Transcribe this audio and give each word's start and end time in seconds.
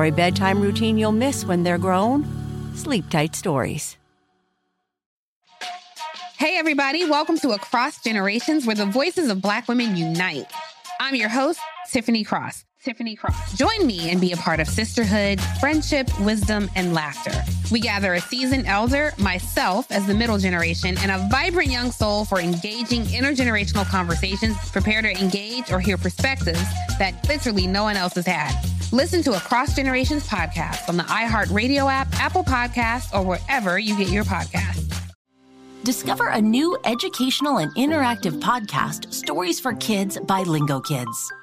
For 0.00 0.06
a 0.06 0.10
bedtime 0.10 0.62
routine 0.62 0.96
you'll 0.96 1.12
miss 1.12 1.44
when 1.44 1.62
they're 1.62 1.76
grown, 1.76 2.24
Sleep 2.74 3.10
Tight 3.10 3.36
Stories. 3.36 3.98
Hey, 6.38 6.56
everybody, 6.56 7.04
welcome 7.04 7.36
to 7.40 7.50
Across 7.50 8.02
Generations, 8.02 8.64
where 8.64 8.74
the 8.74 8.86
voices 8.86 9.28
of 9.28 9.42
Black 9.42 9.68
women 9.68 9.98
unite. 9.98 10.50
I'm 11.00 11.16
your 11.16 11.28
host, 11.28 11.60
Tiffany 11.92 12.24
Cross. 12.24 12.64
Tiffany 12.82 13.14
Cross. 13.14 13.58
Join 13.58 13.86
me 13.86 14.10
and 14.10 14.20
be 14.20 14.32
a 14.32 14.36
part 14.36 14.58
of 14.58 14.66
sisterhood, 14.66 15.40
friendship, 15.60 16.08
wisdom, 16.20 16.70
and 16.74 16.94
laughter. 16.94 17.32
We 17.70 17.80
gather 17.80 18.14
a 18.14 18.20
seasoned 18.20 18.66
elder, 18.66 19.12
myself 19.18 19.90
as 19.90 20.06
the 20.06 20.14
middle 20.14 20.38
generation, 20.38 20.96
and 20.98 21.10
a 21.10 21.28
vibrant 21.30 21.70
young 21.70 21.90
soul 21.90 22.24
for 22.24 22.40
engaging 22.40 23.02
intergenerational 23.04 23.84
conversations. 23.86 24.56
Prepare 24.70 25.02
to 25.02 25.10
engage 25.10 25.70
or 25.70 25.80
hear 25.80 25.98
perspectives 25.98 26.62
that 26.98 27.14
literally 27.28 27.66
no 27.66 27.82
one 27.82 27.96
else 27.96 28.14
has 28.14 28.26
had. 28.26 28.52
Listen 28.92 29.22
to 29.22 29.32
Across 29.36 29.76
Generations 29.76 30.26
podcast 30.26 30.88
on 30.88 30.96
the 30.96 31.04
iHeartRadio 31.04 31.90
app, 31.90 32.08
Apple 32.14 32.42
Podcasts, 32.42 33.12
or 33.14 33.24
wherever 33.24 33.78
you 33.78 33.96
get 33.96 34.08
your 34.08 34.24
podcasts. 34.24 34.86
Discover 35.84 36.28
a 36.28 36.40
new 36.40 36.78
educational 36.84 37.58
and 37.58 37.74
interactive 37.74 38.40
podcast, 38.40 39.12
Stories 39.12 39.60
for 39.60 39.74
Kids 39.74 40.18
by 40.18 40.42
Lingokids. 40.42 41.30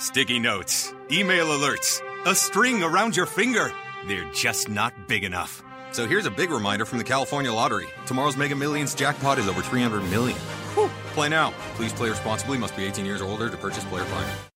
Sticky 0.00 0.38
notes, 0.38 0.94
email 1.10 1.48
alerts, 1.48 2.00
a 2.24 2.34
string 2.34 2.82
around 2.82 3.14
your 3.14 3.26
finger. 3.26 3.70
They're 4.08 4.32
just 4.32 4.70
not 4.70 4.94
big 5.08 5.24
enough. 5.24 5.62
So 5.92 6.06
here's 6.06 6.24
a 6.24 6.30
big 6.30 6.50
reminder 6.50 6.86
from 6.86 6.96
the 6.96 7.04
California 7.04 7.52
Lottery. 7.52 7.86
Tomorrow's 8.06 8.34
Mega 8.34 8.56
Millions 8.56 8.94
jackpot 8.94 9.38
is 9.38 9.46
over 9.46 9.60
300 9.60 10.00
million. 10.04 10.38
Whew. 10.72 10.88
Play 11.12 11.28
now. 11.28 11.52
Please 11.74 11.92
play 11.92 12.08
responsibly. 12.08 12.56
Must 12.56 12.74
be 12.78 12.84
18 12.86 13.04
years 13.04 13.20
or 13.20 13.26
older 13.26 13.50
to 13.50 13.56
purchase 13.58 13.84
player 13.84 14.04
fine. 14.04 14.49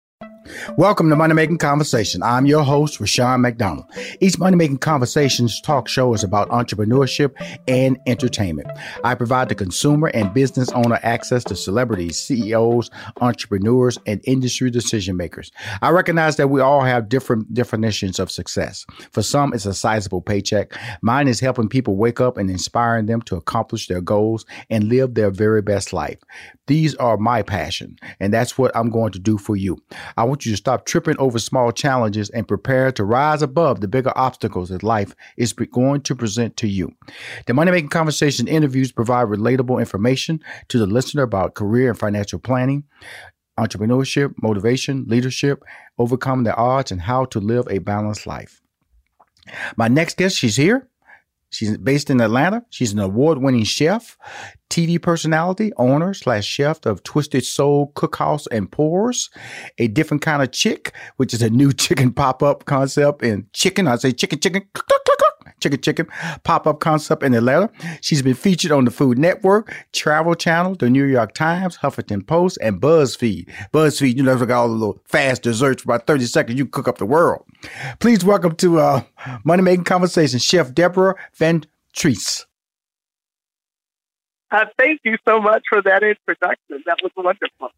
Welcome 0.78 1.10
to 1.10 1.16
Money 1.16 1.34
Making 1.34 1.58
Conversation. 1.58 2.22
I'm 2.22 2.46
your 2.46 2.64
host, 2.64 3.00
Rushion 3.00 3.42
McDonald. 3.42 3.86
Each 4.20 4.38
Money 4.38 4.56
Making 4.56 4.78
Conversations 4.78 5.60
talk 5.60 5.88
show 5.88 6.14
is 6.14 6.24
about 6.24 6.50
entrepreneurship 6.50 7.34
and 7.68 7.98
entertainment. 8.06 8.68
I 9.04 9.16
provide 9.16 9.50
the 9.50 9.56
consumer 9.56 10.10
and 10.14 10.34
business 10.34 10.70
owner 10.72 11.00
access 11.02 11.44
to 11.46 11.56
celebrities, 11.56 12.20
CEOs, 12.20 12.92
entrepreneurs, 13.20 13.98
and 14.06 14.22
industry 14.26 14.70
decision 14.70 15.18
makers. 15.18 15.52
I 15.82 15.90
recognize 15.90 16.38
that 16.38 16.50
we 16.50 16.62
all 16.62 16.82
have 16.82 17.10
different 17.10 17.54
definitions 17.54 18.20
of 18.20 18.30
success. 18.32 18.86
For 19.12 19.24
some, 19.24 19.54
it's 19.54 19.66
a 19.66 19.74
sizable 19.74 20.22
paycheck. 20.22 20.78
Mine 21.02 21.28
is 21.28 21.40
helping 21.40 21.70
people 21.70 21.96
wake 21.96 22.22
up 22.22 22.38
and 22.38 22.50
inspiring 22.50 23.08
them 23.08 23.22
to 23.24 23.36
accomplish 23.36 23.88
their 23.88 24.02
goals 24.02 24.46
and 24.70 24.90
live 24.90 25.16
their 25.16 25.32
very 25.32 25.62
best 25.62 25.92
life. 25.92 26.20
These 26.68 26.96
are 26.96 27.18
my 27.18 27.42
passion, 27.42 27.98
and 28.20 28.34
that's 28.34 28.58
what 28.58 28.72
I'm 28.76 28.90
going 28.90 29.12
to 29.12 29.20
do 29.20 29.38
for 29.38 29.56
you. 29.56 29.78
I 30.16 30.24
want 30.24 30.46
you 30.46 30.51
to 30.52 30.58
stop 30.58 30.86
tripping 30.86 31.18
over 31.18 31.40
small 31.40 31.72
challenges 31.72 32.30
and 32.30 32.48
prepare 32.48 32.92
to 32.92 33.04
rise 33.04 33.42
above 33.42 33.82
the 33.82 33.88
bigger 33.88 34.12
obstacles 34.16 34.70
that 34.70 34.84
life 34.84 35.16
is 35.38 35.54
going 35.54 36.02
to 36.02 36.16
present 36.16 36.58
to 36.58 36.68
you. 36.68 36.94
The 37.48 37.54
Money 37.54 37.72
Making 37.72 37.90
Conversation 37.90 38.48
interviews 38.48 38.92
provide 38.92 39.28
relatable 39.28 39.80
information 39.80 40.42
to 40.68 40.78
the 40.78 40.86
listener 40.86 41.24
about 41.24 41.56
career 41.56 41.90
and 41.90 41.98
financial 41.98 42.40
planning, 42.40 42.84
entrepreneurship, 43.58 44.34
motivation, 44.42 45.06
leadership, 45.08 45.64
overcoming 45.98 46.44
the 46.44 46.56
odds, 46.56 46.92
and 46.92 47.02
how 47.02 47.26
to 47.26 47.40
live 47.40 47.68
a 47.70 47.80
balanced 47.80 48.28
life. 48.28 48.62
My 49.76 49.88
next 49.88 50.18
guest, 50.18 50.38
she's 50.38 50.58
here. 50.58 50.88
She's 51.52 51.78
based 51.78 52.10
in 52.10 52.22
Atlanta. 52.22 52.64
She's 52.70 52.94
an 52.94 53.00
award-winning 53.00 53.66
chef, 53.66 54.18
TV 54.70 55.02
personality, 55.02 55.72
owner 55.78 56.14
slash 56.14 56.46
chef 56.46 56.86
of 56.86 57.04
Twisted 57.04 57.46
Soul 57.46 57.92
Cookhouse 57.96 58.48
and 58.52 58.72
Pours, 58.72 59.30
a 59.78 59.88
different 59.88 60.22
kind 60.24 60.42
of 60.42 60.52
chick, 60.52 60.94
which 61.18 61.34
is 61.34 61.42
a 61.42 61.50
new 61.50 61.74
chicken 61.84 62.14
pop-up 62.14 62.66
concept 62.66 63.22
in 63.22 63.48
chicken. 63.54 63.88
I 63.88 63.98
say 63.98 64.14
chicken, 64.14 64.40
chicken, 64.40 64.64
chicken, 65.60 65.82
chicken 65.82 66.08
pop-up 66.44 66.80
concept 66.80 67.24
in 67.24 67.34
Atlanta. 67.34 67.70
She's 68.02 68.22
been 68.22 68.34
featured 68.36 68.72
on 68.72 68.86
the 68.86 68.92
Food 68.92 69.18
Network, 69.18 69.74
Travel 69.94 70.36
Channel, 70.36 70.76
the 70.76 70.90
New 70.90 71.06
York 71.06 71.34
Times, 71.34 71.78
Huffington 71.78 72.26
Post, 72.26 72.58
and 72.62 72.82
BuzzFeed. 72.82 73.50
BuzzFeed, 73.74 74.16
you 74.16 74.24
know, 74.24 74.38
got 74.38 74.62
all 74.62 74.68
the 74.68 74.74
little 74.74 75.02
fast 75.06 75.44
desserts 75.44 75.84
for 75.84 75.94
about 75.94 76.08
30 76.08 76.26
seconds. 76.26 76.58
You 76.58 76.66
cook 76.66 76.88
up 76.88 76.98
the 76.98 77.06
world. 77.06 77.46
Please 78.00 78.26
welcome 78.26 78.56
to 78.56 78.80
uh, 78.80 79.04
Money 79.44 79.64
Making 79.64 79.86
Conversation, 79.86 80.40
Chef 80.40 80.74
Deborah 80.74 81.16
Van. 81.36 81.66
Uh, 84.62 84.66
thank 84.78 85.00
you 85.06 85.16
so 85.26 85.40
much 85.40 85.64
for 85.70 85.82
that 85.82 86.04
introduction. 86.04 86.84
That 86.86 87.00
was 87.02 87.12
wonderful. 87.16 87.70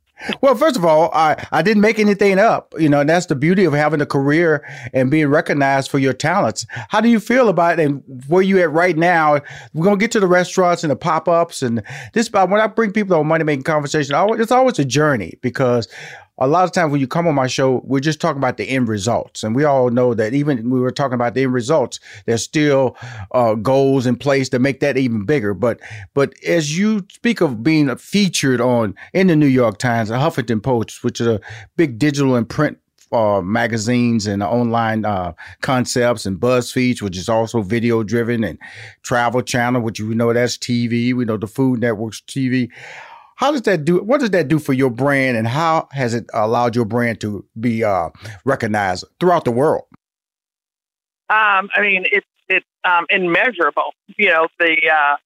Well, 0.42 0.56
first 0.56 0.76
of 0.76 0.84
all, 0.84 1.12
I, 1.14 1.46
I 1.52 1.62
didn't 1.62 1.82
make 1.82 2.00
anything 2.00 2.40
up. 2.40 2.74
You 2.80 2.90
know, 2.90 3.02
and 3.02 3.10
that's 3.10 3.28
the 3.28 3.36
beauty 3.36 3.64
of 3.66 3.74
having 3.74 4.02
a 4.02 4.08
career 4.08 4.68
and 4.92 5.12
being 5.12 5.28
recognized 5.28 5.92
for 5.92 6.00
your 6.00 6.14
talents. 6.14 6.66
How 6.90 7.00
do 7.00 7.10
you 7.10 7.20
feel 7.20 7.48
about 7.50 7.80
it 7.80 7.86
and 7.86 8.02
where 8.28 8.42
you 8.42 8.60
at 8.60 8.72
right 8.72 8.98
now? 8.98 9.40
We're 9.74 9.84
gonna 9.84 9.98
get 9.98 10.12
to 10.12 10.20
the 10.20 10.28
restaurants 10.28 10.84
and 10.84 10.90
the 10.90 10.96
pop 10.96 11.28
ups 11.28 11.62
and 11.62 11.84
this. 12.14 12.32
When 12.32 12.54
I 12.54 12.66
bring 12.66 12.92
people 12.92 13.18
on 13.18 13.28
money 13.28 13.44
making 13.44 13.64
conversation, 13.64 14.16
it's 14.40 14.52
always 14.52 14.80
a 14.80 14.86
journey 14.86 15.38
because 15.42 15.88
a 16.40 16.48
lot 16.48 16.64
of 16.64 16.72
times 16.72 16.92
when 16.92 17.00
you 17.00 17.08
come 17.08 17.28
on 17.28 17.36
my 17.36 17.48
show, 17.48 17.82
we're 17.84 18.00
just 18.00 18.20
talking 18.20 18.40
about 18.40 18.58
the 18.58 18.68
end 18.68 18.88
results. 18.88 19.44
And 19.44 19.56
we 19.56 19.64
all 19.64 19.90
know 19.90 20.14
that 20.14 20.34
even 20.34 20.70
we 20.70 20.80
were 20.80 20.92
talking 20.92 21.14
about 21.14 21.36
the 21.36 21.44
end 21.44 21.54
results, 21.54 22.00
there's 22.26 22.42
still 22.42 22.98
uh, 23.32 23.54
goals 23.56 24.06
in 24.06 24.16
place 24.16 24.50
to 24.50 24.60
make 24.60 24.80
that 24.80 24.98
even 24.98 25.26
bigger. 25.26 25.54
But 25.54 25.80
but 26.14 26.34
as 26.44 26.78
you 26.78 27.06
speak 27.12 27.42
of 27.42 27.64
being 27.64 27.96
featured 27.98 28.62
on 28.62 28.96
in 29.14 29.28
the 29.28 29.36
New 29.36 29.48
York 29.48 29.78
Times, 29.78 30.10
the 30.10 30.16
Huffington 30.16 30.64
Post, 30.64 31.04
which 31.04 31.22
is 31.22 31.28
a 31.28 31.40
big 31.78 32.00
digital 32.00 32.36
and 32.36 32.50
print 32.50 32.80
uh, 33.12 33.42
magazines 33.42 34.26
and 34.26 34.42
online 34.42 35.06
uh, 35.06 35.34
concepts 35.62 36.26
and 36.26 36.40
BuzzFeed, 36.40 37.02
which 37.02 37.16
is 37.16 37.30
also 37.30 37.62
video 37.62 38.02
driven, 38.02 38.44
and 38.44 38.58
Travel 39.04 39.44
Channel, 39.44 39.82
which 39.82 40.02
we 40.02 40.16
know 40.16 40.34
that's 40.34 40.58
TV. 40.58 41.14
We 41.14 41.26
know 41.26 41.38
the 41.38 41.48
Food 41.48 41.82
Network's 41.82 42.22
TV. 42.22 42.70
How 43.44 43.52
does 43.52 43.64
that 43.64 43.84
do? 43.84 44.02
What 44.02 44.22
does 44.22 44.30
that 44.30 44.48
do 44.48 44.58
for 44.58 44.72
your 44.72 44.90
brand, 44.90 45.36
and 45.36 45.46
how 45.46 45.90
has 45.92 46.14
it 46.14 46.30
allowed 46.34 46.78
your 46.78 46.86
brand 46.86 47.20
to 47.20 47.46
be 47.60 47.84
uh, 47.84 48.10
recognized 48.46 49.04
throughout 49.20 49.44
the 49.44 49.52
world? 49.52 49.84
Um, 51.30 51.68
I 51.76 51.82
mean, 51.82 52.06
it's 52.10 52.26
it's 52.48 52.66
um, 52.86 53.06
immeasurable. 53.10 53.96
You 54.16 54.30
know 54.30 54.48
the 54.60 54.78
uh, 54.90 55.18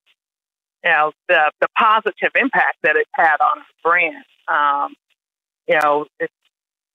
you 0.83 0.89
know 0.89 1.11
the 1.29 1.51
the 1.61 1.67
positive 1.77 2.31
impact 2.33 2.77
that 2.81 2.95
it's 2.95 3.09
had 3.13 3.35
on 3.39 3.59
the 3.59 3.83
brand. 3.83 4.25
Um, 4.47 4.95
you 5.67 5.79
know, 5.79 6.07
it 6.19 6.31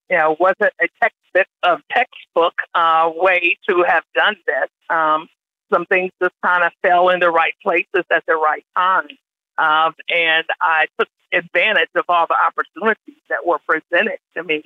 you 0.09 0.17
know 0.17 0.35
wasn't 0.41 0.73
a 0.81 0.89
textbook 1.01 1.47
of 1.63 1.79
textbook 1.89 2.55
uh, 2.75 3.09
way 3.15 3.55
to 3.69 3.85
have 3.87 4.03
done 4.13 4.35
this. 4.45 4.69
Um, 4.89 5.29
some 5.73 5.85
things 5.85 6.11
just 6.21 6.35
kind 6.45 6.65
of 6.65 6.73
fell 6.81 7.07
in 7.07 7.21
the 7.21 7.29
right 7.29 7.53
places 7.63 8.03
at 8.11 8.25
the 8.27 8.35
right 8.35 8.65
time, 8.75 9.07
um, 9.57 9.93
and 10.09 10.45
I 10.61 10.87
took 10.99 11.07
advantage 11.31 11.89
of 11.95 12.05
all 12.09 12.27
the 12.27 12.35
opportunities 12.45 13.21
that 13.29 13.45
were 13.45 13.59
presented 13.67 14.19
to 14.35 14.43
me. 14.43 14.63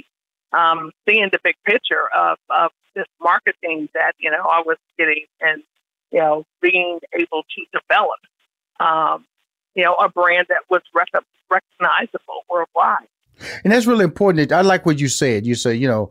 Um, 0.54 0.92
seeing 1.07 1.28
the 1.31 1.39
big 1.44 1.56
picture 1.66 2.07
of, 2.16 2.38
of 2.50 2.72
this 2.95 3.06
marketing 3.22 3.89
that 3.94 4.13
you 4.18 4.31
know 4.31 4.44
I 4.50 4.62
was 4.66 4.78
getting 4.98 5.25
and 5.42 5.62
you 6.12 6.19
know 6.19 6.45
being 6.62 7.00
able 7.13 7.44
to 7.44 7.80
develop 7.80 8.19
um, 8.80 9.25
you 9.75 9.84
know 9.84 9.95
a 9.95 10.10
brand 10.10 10.48
that 10.50 10.62
was 10.69 10.81
rec- 10.95 11.24
recognizable 11.50 12.44
worldwide. 12.50 13.07
And 13.63 13.72
that's 13.72 13.86
really 13.86 14.04
important. 14.04 14.51
I 14.51 14.62
like 14.62 14.86
what 14.86 15.00
you 15.00 15.10
said. 15.10 15.45
You 15.45 15.54
say, 15.54 15.75
you 15.75 15.88
know, 15.88 16.10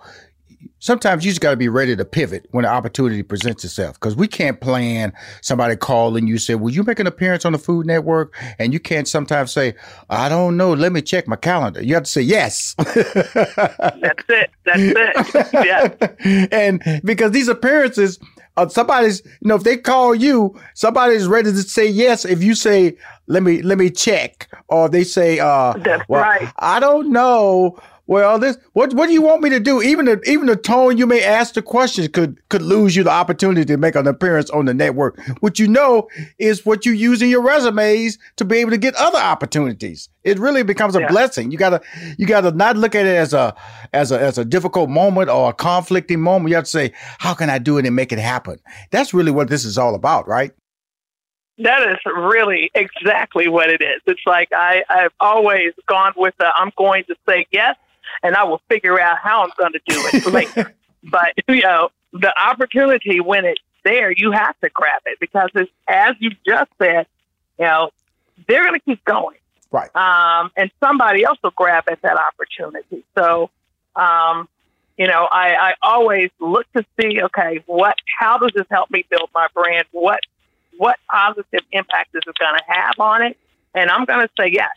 sometimes 0.79 1.25
you 1.25 1.31
just 1.31 1.41
got 1.41 1.51
to 1.51 1.57
be 1.57 1.69
ready 1.69 1.97
to 1.97 2.05
pivot 2.05 2.47
when 2.51 2.65
the 2.65 2.69
opportunity 2.69 3.23
presents 3.23 3.65
itself 3.65 3.99
because 3.99 4.17
we 4.17 4.29
can't 4.29 4.61
plan 4.61 5.13
somebody 5.41 5.77
calling 5.77 6.27
you 6.27 6.39
say 6.39 6.55
will 6.55 6.71
you 6.71 6.83
make 6.83 6.99
an 6.99 7.07
appearance 7.07 7.45
on 7.45 7.53
the 7.53 7.59
food 7.59 7.87
network? 7.87 8.35
And 8.59 8.73
you 8.73 8.81
can't 8.81 9.09
sometimes 9.09 9.53
say 9.53 9.75
i 10.11 10.29
don't 10.29 10.57
know 10.57 10.73
let 10.73 10.93
me 10.93 11.03
check 11.03 11.27
my 11.27 11.37
calendar. 11.37 11.83
You 11.83 11.95
have 11.95 12.05
to 12.05 12.11
say 12.11 12.23
yes. 12.23 12.75
That's 12.79 14.25
it. 14.29 14.51
That's 14.65 14.79
it. 14.79 15.47
Yeah. 15.67 16.47
And 16.53 16.83
because 17.05 17.33
these 17.33 17.49
appearances 17.49 18.19
uh, 18.57 18.69
somebody's 18.69 19.23
you 19.25 19.49
know 19.49 19.55
if 19.55 19.65
they 19.65 19.77
call 19.77 20.15
you 20.15 20.59
somebody's 20.75 21.27
ready 21.27 21.51
to 21.51 21.63
say 21.63 21.87
yes 21.87 22.25
if 22.25 22.43
you 22.43 22.55
say 22.55 22.97
let 23.27 23.43
me 23.43 23.63
let 23.63 23.79
me 23.79 23.91
check. 23.91 24.49
Or 24.69 24.89
they 24.89 25.05
say 25.05 25.39
uh 25.41 25.75
that's 25.75 26.09
well, 26.09 26.23
right. 26.23 26.53
I 26.59 26.81
don't 26.81 27.11
know 27.11 27.79
well, 28.09 28.39
this 28.39 28.57
what 28.73 28.95
what 28.95 29.09
do 29.09 29.13
you 29.13 29.23
want 29.23 29.43
me 29.43 29.51
to 29.51 29.59
do? 29.59 29.83
Even 29.83 30.05
the 30.07 30.21
even 30.27 30.47
the 30.47 30.55
tone 30.55 30.97
you 30.97 31.07
may 31.07 31.25
ask 31.25 31.55
the 31.55 31.63
questions 31.63 32.09
could 32.09 32.39
could 32.49 32.63
lose 32.63 32.95
you 32.95 33.03
the 33.03 33.11
opportunity 33.11 33.65
to 33.65 33.77
make 33.77 33.97
an 33.97 34.07
appearance 34.07 34.49
on 34.51 34.67
the 34.67 34.75
network. 34.75 35.19
What 35.41 35.59
you 35.59 35.67
know 35.67 36.09
is 36.39 36.65
what 36.65 36.87
you 36.87 36.93
use 36.93 37.21
in 37.21 37.29
your 37.29 37.43
resumes 37.43 38.19
to 38.37 38.45
be 38.45 38.59
able 38.59 38.71
to 38.71 38.79
get 38.79 38.95
other 38.95 39.19
opportunities. 39.19 40.09
It 40.23 40.39
really 40.39 40.63
becomes 40.63 40.95
a 40.95 41.01
yeah. 41.01 41.09
blessing. 41.09 41.51
You 41.51 41.59
gotta 41.59 41.81
you 42.17 42.27
gotta 42.27 42.53
not 42.53 42.77
look 42.77 42.95
at 42.95 43.07
it 43.07 43.17
as 43.17 43.35
a 43.35 43.57
as 43.93 44.13
a 44.13 44.21
as 44.21 44.39
a 44.39 44.45
difficult 44.45 44.89
moment 44.89 45.29
or 45.29 45.51
a 45.51 45.53
conflicting 45.53 46.21
moment. 46.21 46.51
You 46.51 46.57
have 46.57 46.65
to 46.65 46.71
say, 46.71 46.93
how 47.19 47.35
can 47.35 47.51
I 47.51 47.59
do 47.59 47.77
it 47.79 47.87
and 47.87 47.97
make 47.97 48.13
it 48.13 48.21
happen? 48.21 48.61
That's 48.93 49.15
really 49.15 49.33
what 49.33 49.49
this 49.49 49.65
is 49.65 49.79
all 49.79 49.97
about, 49.97 50.29
right? 50.29 50.53
That 51.59 51.89
is 51.91 51.97
really 52.05 52.71
exactly 52.75 53.49
what 53.49 53.71
it 53.71 53.81
is. 53.81 54.03
It's 54.07 54.21
like 54.27 54.49
I, 54.53 54.85
I've 54.91 55.13
always 55.21 55.73
gone 55.89 56.13
with 56.15 56.35
the 56.39 56.53
I'm 56.55 56.71
going 56.77 57.05
to 57.05 57.17
say 57.27 57.47
yes 57.51 57.77
and 58.23 58.35
I 58.35 58.45
will 58.45 58.61
figure 58.69 59.01
out 59.01 59.19
how 59.19 59.43
I'm 59.43 59.51
going 59.59 59.73
to 59.73 59.81
do 59.87 60.01
it 60.13 60.27
later. 60.33 60.75
but 61.05 61.33
you 61.49 61.63
know, 61.63 61.91
the 62.13 62.33
opportunity 62.39 63.21
when 63.21 63.45
it's 63.45 63.61
there, 63.85 64.11
you 64.11 64.33
have 64.33 64.59
to 64.61 64.69
grab 64.71 65.03
it 65.07 65.19
because 65.21 65.51
it's, 65.55 65.71
as 65.89 66.15
you 66.19 66.31
just 66.47 66.71
said, 66.79 67.07
you 67.59 67.65
know, 67.65 67.91
they're 68.49 68.65
going 68.65 68.75
to 68.75 68.85
keep 68.85 69.05
going. 69.05 69.37
Right. 69.71 69.95
Um, 69.95 70.51
and 70.57 70.71
somebody 70.81 71.25
else 71.25 71.39
will 71.43 71.53
grab 71.57 71.85
at 71.91 72.03
that 72.03 72.17
opportunity. 72.17 73.05
So, 73.17 73.51
um, 73.95 74.49
you 74.97 75.07
know, 75.07 75.29
I, 75.31 75.55
I 75.55 75.75
always 75.83 76.31
look 76.41 76.67
to 76.75 76.85
see, 77.01 77.23
okay, 77.23 77.63
what, 77.67 77.97
how 78.19 78.39
does 78.39 78.53
this 78.55 78.67
help 78.71 78.91
me 78.91 79.05
build 79.09 79.31
my 79.35 79.47
brand? 79.55 79.85
What, 79.93 80.21
what 80.79 80.99
positive 81.11 81.61
impact 81.73 82.15
is 82.15 82.23
it 82.27 82.37
going 82.39 82.59
to 82.59 82.65
have 82.67 82.95
on 82.99 83.23
it? 83.23 83.37
And 83.75 83.91
I'm 83.91 84.05
going 84.05 84.27
to 84.27 84.31
say 84.39 84.51
yes 84.53 84.71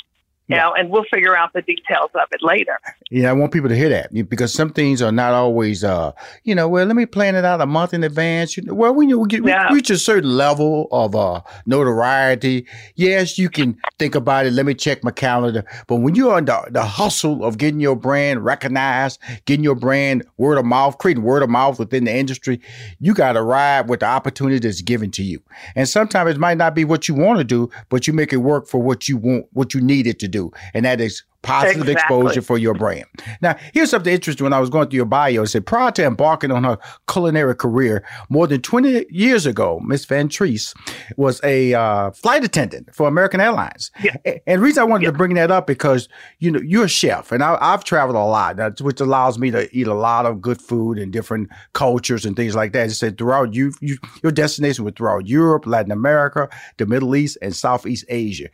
you 0.49 0.55
know, 0.55 0.73
and 0.73 0.89
we'll 0.89 1.05
figure 1.13 1.37
out 1.37 1.53
the 1.53 1.61
details 1.61 2.09
of 2.15 2.27
it 2.31 2.41
later. 2.41 2.79
Yeah, 3.11 3.29
I 3.29 3.33
want 3.33 3.53
people 3.53 3.69
to 3.69 3.75
hear 3.75 3.89
that 3.89 4.11
because 4.27 4.51
some 4.51 4.71
things 4.71 4.99
are 4.99 5.11
not 5.11 5.33
always, 5.33 5.83
uh, 5.83 6.11
you 6.43 6.55
know, 6.55 6.67
well, 6.67 6.87
let 6.87 6.95
me 6.95 7.05
plan 7.05 7.35
it 7.35 7.45
out 7.45 7.61
a 7.61 7.67
month 7.67 7.93
in 7.93 8.03
advance. 8.03 8.57
You 8.57 8.63
know, 8.63 8.73
well, 8.73 8.93
when 8.93 9.09
you 9.09 9.25
get 9.27 9.45
yeah. 9.45 9.71
reach 9.71 9.91
a 9.91 9.97
certain 9.99 10.35
level 10.35 10.87
of 10.91 11.15
uh, 11.15 11.41
notoriety, 11.67 12.65
yes, 12.95 13.37
you 13.37 13.47
can 13.47 13.77
think 13.99 14.15
about 14.15 14.47
it. 14.47 14.53
Let 14.53 14.65
me 14.65 14.73
check 14.73 15.03
my 15.03 15.11
calendar. 15.11 15.63
But 15.85 15.97
when 15.97 16.15
you're 16.15 16.33
on 16.33 16.45
the, 16.45 16.67
the 16.71 16.83
hustle 16.83 17.45
of 17.45 17.59
getting 17.59 17.79
your 17.79 17.95
brand 17.95 18.43
recognized, 18.43 19.19
getting 19.45 19.63
your 19.63 19.75
brand 19.75 20.25
word 20.37 20.57
of 20.57 20.65
mouth, 20.65 20.97
creating 20.97 21.23
word 21.23 21.43
of 21.43 21.49
mouth 21.49 21.77
within 21.77 22.05
the 22.05 22.15
industry, 22.15 22.59
you 22.99 23.13
got 23.13 23.33
to 23.33 23.43
ride 23.43 23.87
with 23.87 23.99
the 23.99 24.07
opportunity 24.07 24.57
that's 24.57 24.81
given 24.81 25.11
to 25.11 25.21
you. 25.21 25.43
And 25.75 25.87
sometimes 25.87 26.31
it 26.31 26.39
might 26.39 26.57
not 26.57 26.73
be 26.73 26.85
what 26.85 27.07
you 27.07 27.13
want 27.13 27.37
to 27.37 27.43
do, 27.43 27.69
but 27.89 28.07
you 28.07 28.13
make 28.13 28.33
it 28.33 28.37
work 28.37 28.67
for 28.67 28.81
what 28.81 29.07
you 29.07 29.17
want, 29.17 29.45
what 29.53 29.75
you 29.75 29.81
need 29.81 30.07
it 30.07 30.17
to 30.19 30.27
do 30.27 30.38
do, 30.39 30.51
and 30.73 30.85
that 30.85 31.01
is 31.01 31.23
positive 31.41 31.87
exactly. 31.87 31.93
exposure 31.93 32.41
for 32.41 32.57
your 32.57 32.73
brand. 32.73 33.05
Now, 33.41 33.55
here's 33.73 33.89
something 33.89 34.13
interesting. 34.13 34.43
When 34.43 34.53
I 34.53 34.59
was 34.59 34.69
going 34.69 34.89
through 34.89 34.97
your 34.97 35.05
bio, 35.05 35.43
it 35.43 35.47
said 35.47 35.65
prior 35.65 35.91
to 35.91 36.05
embarking 36.05 36.51
on 36.51 36.65
her 36.65 36.77
culinary 37.07 37.55
career 37.55 38.03
more 38.29 38.45
than 38.45 38.61
20 38.61 39.05
years 39.09 39.45
ago, 39.45 39.79
Miss 39.79 40.05
VanTrece 40.05 40.75
was 41.15 41.39
a 41.43 41.73
uh, 41.73 42.11
flight 42.11 42.43
attendant 42.43 42.93
for 42.93 43.07
American 43.07 43.39
Airlines. 43.39 43.91
Yeah. 44.03 44.15
And 44.25 44.59
the 44.59 44.59
reason 44.59 44.81
I 44.81 44.85
wanted 44.85 45.05
yeah. 45.05 45.11
to 45.11 45.17
bring 45.17 45.35
that 45.35 45.51
up 45.51 45.65
because 45.65 46.09
you 46.39 46.51
know 46.51 46.59
you're 46.59 46.85
a 46.85 46.89
chef, 46.89 47.31
and 47.31 47.43
I, 47.43 47.57
have 47.71 47.83
traveled 47.83 48.15
a 48.15 48.19
lot, 48.19 48.81
which 48.81 48.99
allows 48.99 49.39
me 49.39 49.51
to 49.51 49.73
eat 49.75 49.87
a 49.87 49.93
lot 49.93 50.25
of 50.25 50.41
good 50.41 50.61
food 50.61 50.97
and 50.97 51.13
different 51.13 51.49
cultures 51.73 52.25
and 52.25 52.35
things 52.35 52.55
like 52.55 52.73
that. 52.73 52.87
It 52.87 52.95
said 52.95 53.17
throughout 53.17 53.53
you, 53.53 53.71
you 53.79 53.97
your 54.23 54.31
destination 54.31 54.83
was 54.83 54.93
throughout 54.95 55.27
Europe, 55.27 55.65
Latin 55.65 55.91
America, 55.91 56.49
the 56.77 56.85
Middle 56.85 57.15
East, 57.15 57.37
and 57.41 57.55
Southeast 57.55 58.05
Asia. 58.09 58.49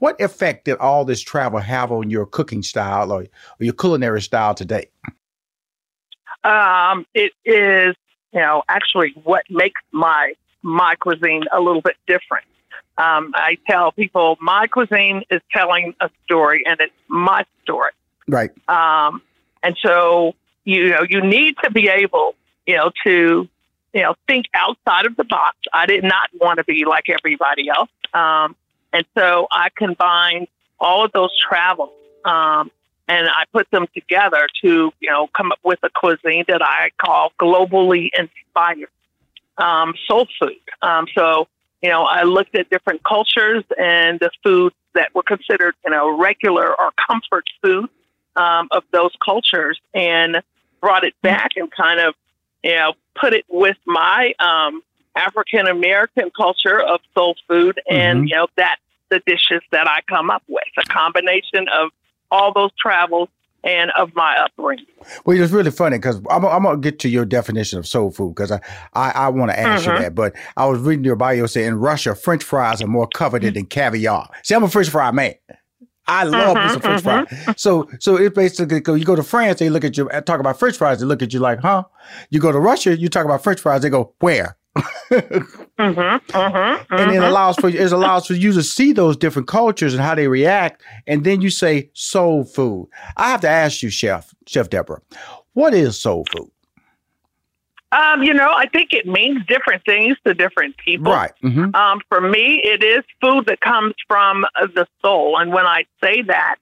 What 0.00 0.18
effect 0.18 0.64
did 0.64 0.78
all 0.78 1.04
this 1.04 1.20
travel 1.20 1.60
have 1.60 1.92
on 1.92 2.08
your 2.08 2.24
cooking 2.26 2.62
style 2.62 3.12
or, 3.12 3.22
or 3.22 3.28
your 3.60 3.74
culinary 3.74 4.22
style 4.22 4.54
today? 4.54 4.88
Um, 6.42 7.06
it 7.14 7.32
is, 7.44 7.94
you 8.32 8.40
know, 8.40 8.62
actually 8.68 9.12
what 9.22 9.44
makes 9.50 9.80
my 9.92 10.32
my 10.62 10.94
cuisine 10.96 11.44
a 11.52 11.60
little 11.60 11.82
bit 11.82 11.96
different. 12.06 12.46
Um, 12.96 13.32
I 13.34 13.58
tell 13.68 13.92
people 13.92 14.36
my 14.40 14.66
cuisine 14.66 15.22
is 15.30 15.42
telling 15.52 15.94
a 16.00 16.10
story, 16.24 16.62
and 16.66 16.80
it's 16.80 16.92
my 17.08 17.44
story. 17.62 17.92
Right. 18.26 18.50
Um, 18.68 19.22
and 19.62 19.76
so 19.82 20.34
you 20.64 20.90
know 20.90 21.04
you 21.08 21.20
need 21.20 21.56
to 21.62 21.70
be 21.70 21.88
able, 21.88 22.36
you 22.66 22.76
know, 22.76 22.90
to 23.04 23.48
you 23.92 24.02
know 24.02 24.14
think 24.26 24.46
outside 24.54 25.04
of 25.04 25.14
the 25.16 25.24
box. 25.24 25.58
I 25.74 25.84
did 25.84 26.04
not 26.04 26.30
want 26.40 26.56
to 26.56 26.64
be 26.64 26.86
like 26.86 27.10
everybody 27.10 27.68
else. 27.68 27.90
Um, 28.14 28.56
and 28.92 29.04
so 29.16 29.46
I 29.50 29.68
combined 29.76 30.48
all 30.78 31.04
of 31.04 31.12
those 31.12 31.30
travels 31.38 31.92
um, 32.24 32.70
and 33.08 33.28
I 33.28 33.44
put 33.52 33.70
them 33.70 33.86
together 33.94 34.46
to, 34.62 34.92
you 35.00 35.10
know, 35.10 35.28
come 35.36 35.52
up 35.52 35.58
with 35.62 35.78
a 35.82 35.90
cuisine 35.90 36.44
that 36.48 36.62
I 36.62 36.90
call 36.98 37.32
globally 37.40 38.08
inspired 38.16 38.88
um, 39.58 39.94
soul 40.06 40.26
food. 40.38 40.56
Um, 40.82 41.06
so, 41.14 41.48
you 41.82 41.90
know, 41.90 42.04
I 42.04 42.22
looked 42.22 42.54
at 42.54 42.70
different 42.70 43.02
cultures 43.02 43.64
and 43.78 44.20
the 44.20 44.30
foods 44.42 44.76
that 44.94 45.14
were 45.14 45.22
considered, 45.22 45.74
you 45.84 45.90
know, 45.90 46.16
regular 46.16 46.68
or 46.68 46.90
comfort 47.08 47.44
food 47.62 47.88
um, 48.36 48.68
of 48.70 48.84
those 48.92 49.12
cultures 49.24 49.80
and 49.92 50.42
brought 50.80 51.04
it 51.04 51.14
back 51.22 51.50
and 51.56 51.70
kind 51.70 52.00
of, 52.00 52.14
you 52.62 52.74
know, 52.74 52.94
put 53.14 53.32
it 53.34 53.44
with 53.48 53.76
my 53.86 54.34
um, 54.38 54.82
African 55.16 55.66
American 55.66 56.30
culture 56.36 56.80
of 56.80 57.00
soul 57.14 57.36
food, 57.48 57.80
and 57.90 58.20
mm-hmm. 58.20 58.26
you 58.28 58.36
know 58.36 58.46
that's 58.56 58.80
the 59.10 59.20
dishes 59.26 59.62
that 59.72 59.88
I 59.88 60.00
come 60.08 60.30
up 60.30 60.42
with. 60.48 60.64
A 60.78 60.82
combination 60.82 61.66
of 61.68 61.90
all 62.30 62.52
those 62.52 62.70
travels 62.80 63.28
and 63.62 63.90
of 63.98 64.14
my 64.14 64.36
upbringing. 64.36 64.86
Well, 65.24 65.38
it's 65.38 65.52
really 65.52 65.70
funny 65.70 65.98
because 65.98 66.16
I'm, 66.30 66.44
I'm, 66.44 66.62
gonna 66.62 66.78
get 66.78 66.98
to 67.00 67.08
your 67.08 67.24
definition 67.24 67.78
of 67.78 67.86
soul 67.86 68.10
food 68.10 68.34
because 68.34 68.50
I 68.52 68.60
I, 68.94 69.10
I 69.10 69.28
want 69.28 69.50
to 69.50 69.58
ask 69.58 69.84
mm-hmm. 69.84 69.96
you 69.96 70.02
that. 70.02 70.14
But 70.14 70.34
I 70.56 70.66
was 70.66 70.80
reading 70.80 71.04
your 71.04 71.16
bio 71.16 71.46
saying 71.46 71.68
in 71.68 71.74
Russia, 71.74 72.14
French 72.14 72.42
fries 72.42 72.80
are 72.80 72.86
more 72.86 73.08
coveted 73.08 73.54
than 73.54 73.66
caviar. 73.66 74.28
See, 74.42 74.54
I'm 74.54 74.62
a 74.62 74.68
French 74.68 74.88
fry 74.88 75.10
man. 75.10 75.34
I 76.06 76.24
love 76.24 76.56
mm-hmm, 76.56 76.72
some 76.72 76.80
French 76.80 77.02
mm-hmm. 77.02 77.44
fries. 77.44 77.60
So, 77.60 77.88
so 78.00 78.16
it 78.16 78.34
basically 78.34 78.80
go. 78.80 78.94
You 78.94 79.04
go 79.04 79.14
to 79.16 79.22
France, 79.22 79.58
they 79.58 79.70
look 79.70 79.84
at 79.84 79.96
you, 79.96 80.08
talk 80.08 80.40
about 80.40 80.58
French 80.58 80.76
fries. 80.76 81.00
They 81.00 81.06
look 81.06 81.22
at 81.22 81.32
you 81.32 81.40
like, 81.40 81.60
huh? 81.60 81.84
You 82.30 82.40
go 82.40 82.50
to 82.50 82.58
Russia, 82.58 82.96
you 82.96 83.08
talk 83.08 83.24
about 83.24 83.44
French 83.44 83.60
fries. 83.60 83.82
They 83.82 83.90
go, 83.90 84.14
where? 84.20 84.56
Mm-hmm, 84.76 85.80
mm-hmm, 85.80 86.94
and 86.94 87.10
it 87.10 87.14
mm-hmm. 87.14 87.22
allows 87.22 87.56
for 87.56 87.68
it 87.68 87.92
allows 87.92 88.26
for 88.26 88.34
you 88.34 88.52
to 88.52 88.62
see 88.62 88.92
those 88.92 89.16
different 89.16 89.48
cultures 89.48 89.94
and 89.94 90.02
how 90.02 90.14
they 90.14 90.28
react, 90.28 90.82
and 91.06 91.24
then 91.24 91.40
you 91.40 91.50
say 91.50 91.90
soul 91.94 92.44
food. 92.44 92.88
I 93.16 93.30
have 93.30 93.40
to 93.40 93.48
ask 93.48 93.82
you, 93.82 93.90
Chef 93.90 94.32
Chef 94.46 94.70
Deborah, 94.70 95.00
what 95.54 95.74
is 95.74 96.00
soul 96.00 96.24
food? 96.36 96.50
Um, 97.92 98.22
you 98.22 98.32
know, 98.32 98.52
I 98.56 98.66
think 98.66 98.92
it 98.92 99.06
means 99.06 99.44
different 99.46 99.84
things 99.84 100.16
to 100.24 100.32
different 100.32 100.76
people. 100.76 101.12
Right. 101.12 101.32
Mm-hmm. 101.42 101.74
Um, 101.74 102.00
for 102.08 102.20
me, 102.20 102.60
it 102.62 102.84
is 102.84 103.02
food 103.20 103.46
that 103.46 103.60
comes 103.60 103.94
from 104.06 104.46
the 104.74 104.86
soul, 105.02 105.36
and 105.38 105.52
when 105.52 105.66
I 105.66 105.84
say 106.02 106.22
that, 106.22 106.56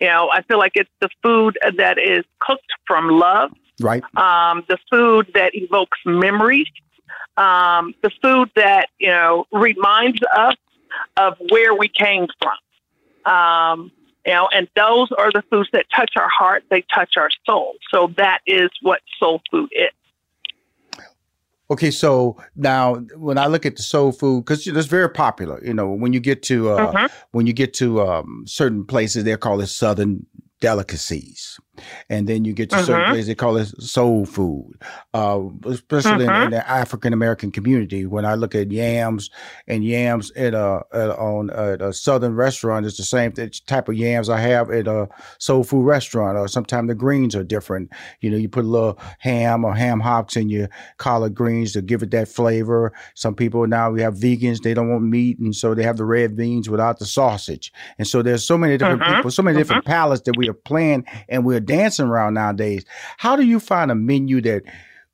you 0.00 0.08
know, 0.08 0.30
I 0.32 0.42
feel 0.42 0.58
like 0.58 0.72
it's 0.74 0.90
the 1.00 1.08
food 1.22 1.56
that 1.76 1.98
is 1.98 2.24
cooked 2.40 2.72
from 2.86 3.08
love. 3.08 3.52
Right. 3.80 4.02
Um, 4.16 4.64
the 4.68 4.78
food 4.90 5.30
that 5.34 5.54
evokes 5.54 5.98
memories 6.04 6.66
um, 7.36 7.94
the 8.02 8.10
food 8.22 8.50
that 8.56 8.88
you 8.98 9.08
know 9.08 9.46
reminds 9.52 10.20
us 10.36 10.56
of 11.16 11.36
where 11.50 11.74
we 11.74 11.88
came 11.88 12.26
from. 12.40 13.32
Um, 13.32 13.92
you 14.26 14.32
know, 14.32 14.48
and 14.52 14.68
those 14.76 15.10
are 15.18 15.32
the 15.32 15.42
foods 15.50 15.68
that 15.72 15.86
touch 15.94 16.12
our 16.16 16.28
heart, 16.28 16.64
they 16.70 16.84
touch 16.94 17.14
our 17.16 17.30
soul. 17.44 17.74
So 17.92 18.12
that 18.16 18.40
is 18.46 18.70
what 18.80 19.00
soul 19.18 19.42
food 19.50 19.70
is. 19.72 19.88
Okay, 21.70 21.90
so 21.90 22.36
now 22.54 22.96
when 23.16 23.38
I 23.38 23.46
look 23.46 23.64
at 23.64 23.76
the 23.76 23.82
soul 23.82 24.12
food, 24.12 24.44
because 24.44 24.66
it's 24.66 24.86
very 24.86 25.08
popular, 25.08 25.64
you 25.64 25.72
know, 25.72 25.90
when 25.90 26.12
you 26.12 26.20
get 26.20 26.42
to 26.44 26.70
uh, 26.70 26.92
mm-hmm. 26.92 27.06
when 27.32 27.46
you 27.46 27.52
get 27.52 27.72
to 27.74 28.02
um, 28.02 28.44
certain 28.46 28.84
places, 28.84 29.24
they 29.24 29.36
call 29.36 29.60
it 29.60 29.68
Southern 29.68 30.26
delicacies 30.60 31.58
and 32.08 32.28
then 32.28 32.44
you 32.44 32.52
get 32.52 32.70
to 32.70 32.78
certain 32.78 33.02
mm-hmm. 33.02 33.10
places 33.10 33.26
they 33.26 33.34
call 33.34 33.56
it 33.56 33.66
soul 33.82 34.26
food, 34.26 34.74
uh, 35.14 35.40
especially 35.66 36.26
mm-hmm. 36.26 36.30
in, 36.30 36.42
in, 36.42 36.50
the 36.50 36.68
African 36.68 37.12
American 37.12 37.50
community. 37.50 38.06
When 38.06 38.24
I 38.24 38.34
look 38.34 38.54
at 38.54 38.70
yams 38.70 39.30
and 39.66 39.84
yams 39.84 40.30
at 40.32 40.54
a, 40.54 40.82
at 40.92 41.10
on 41.10 41.50
a, 41.50 41.88
a 41.88 41.92
southern 41.92 42.34
restaurant, 42.34 42.86
it's 42.86 42.96
the 42.96 43.02
same 43.02 43.32
type 43.66 43.88
of 43.88 43.94
yams 43.94 44.28
I 44.28 44.40
have 44.40 44.70
at 44.70 44.86
a 44.86 45.08
soul 45.38 45.64
food 45.64 45.84
restaurant. 45.84 46.38
Or 46.38 46.48
sometimes 46.48 46.88
the 46.88 46.94
greens 46.94 47.34
are 47.34 47.44
different. 47.44 47.90
You 48.20 48.30
know, 48.30 48.36
you 48.36 48.48
put 48.48 48.64
a 48.64 48.68
little 48.68 48.98
ham 49.18 49.64
or 49.64 49.74
ham 49.74 50.00
hocks 50.00 50.36
in 50.36 50.48
your 50.48 50.68
collard 50.98 51.34
greens 51.34 51.72
to 51.72 51.82
give 51.82 52.02
it 52.02 52.10
that 52.12 52.28
flavor. 52.28 52.92
Some 53.14 53.34
people 53.34 53.66
now 53.66 53.90
we 53.90 54.02
have 54.02 54.14
vegans; 54.14 54.62
they 54.62 54.74
don't 54.74 54.90
want 54.90 55.04
meat, 55.04 55.38
and 55.38 55.54
so 55.54 55.74
they 55.74 55.82
have 55.82 55.96
the 55.96 56.04
red 56.04 56.36
beans 56.36 56.68
without 56.68 56.98
the 56.98 57.06
sausage. 57.06 57.72
And 57.98 58.06
so 58.06 58.22
there's 58.22 58.44
so 58.44 58.58
many 58.58 58.76
different 58.76 59.02
mm-hmm. 59.02 59.16
people, 59.16 59.30
so 59.30 59.42
many 59.42 59.58
different 59.58 59.84
mm-hmm. 59.84 59.92
palates 59.92 60.22
that 60.22 60.36
we 60.36 60.48
are 60.48 60.54
playing, 60.54 61.04
and 61.28 61.44
we're 61.44 61.60
dancing 61.72 62.06
around 62.06 62.34
nowadays. 62.34 62.84
How 63.16 63.36
do 63.36 63.44
you 63.44 63.58
find 63.58 63.90
a 63.90 63.94
menu 63.94 64.40
that 64.42 64.62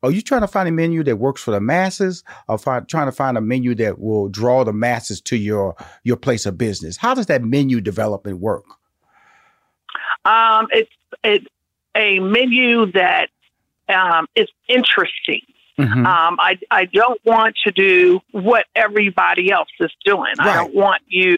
are 0.02 0.12
you 0.12 0.22
trying 0.22 0.42
to 0.42 0.48
find 0.48 0.68
a 0.68 0.72
menu 0.72 1.02
that 1.04 1.16
works 1.16 1.42
for 1.42 1.50
the 1.50 1.60
masses 1.60 2.22
or 2.48 2.56
find, 2.56 2.88
trying 2.88 3.06
to 3.06 3.12
find 3.12 3.36
a 3.36 3.40
menu 3.40 3.74
that 3.76 3.98
will 3.98 4.28
draw 4.28 4.64
the 4.64 4.72
masses 4.72 5.20
to 5.22 5.36
your 5.36 5.74
your 6.04 6.16
place 6.16 6.46
of 6.46 6.56
business? 6.56 6.96
How 6.96 7.14
does 7.14 7.26
that 7.26 7.42
menu 7.42 7.80
development 7.80 8.38
work? 8.40 8.64
Um, 10.24 10.68
it's 10.70 10.90
it's 11.24 11.46
a 11.96 12.20
menu 12.20 12.92
that 12.92 13.28
um, 13.88 14.26
is 14.36 14.48
interesting. 14.68 15.42
Mm-hmm. 15.78 16.06
Um, 16.06 16.36
I 16.40 16.58
I 16.70 16.84
don't 16.86 17.20
want 17.24 17.56
to 17.64 17.72
do 17.72 18.20
what 18.32 18.66
everybody 18.76 19.50
else 19.50 19.68
is 19.80 19.92
doing. 20.04 20.34
Right. 20.38 20.48
I 20.48 20.54
don't 20.56 20.74
want 20.74 21.02
you 21.08 21.36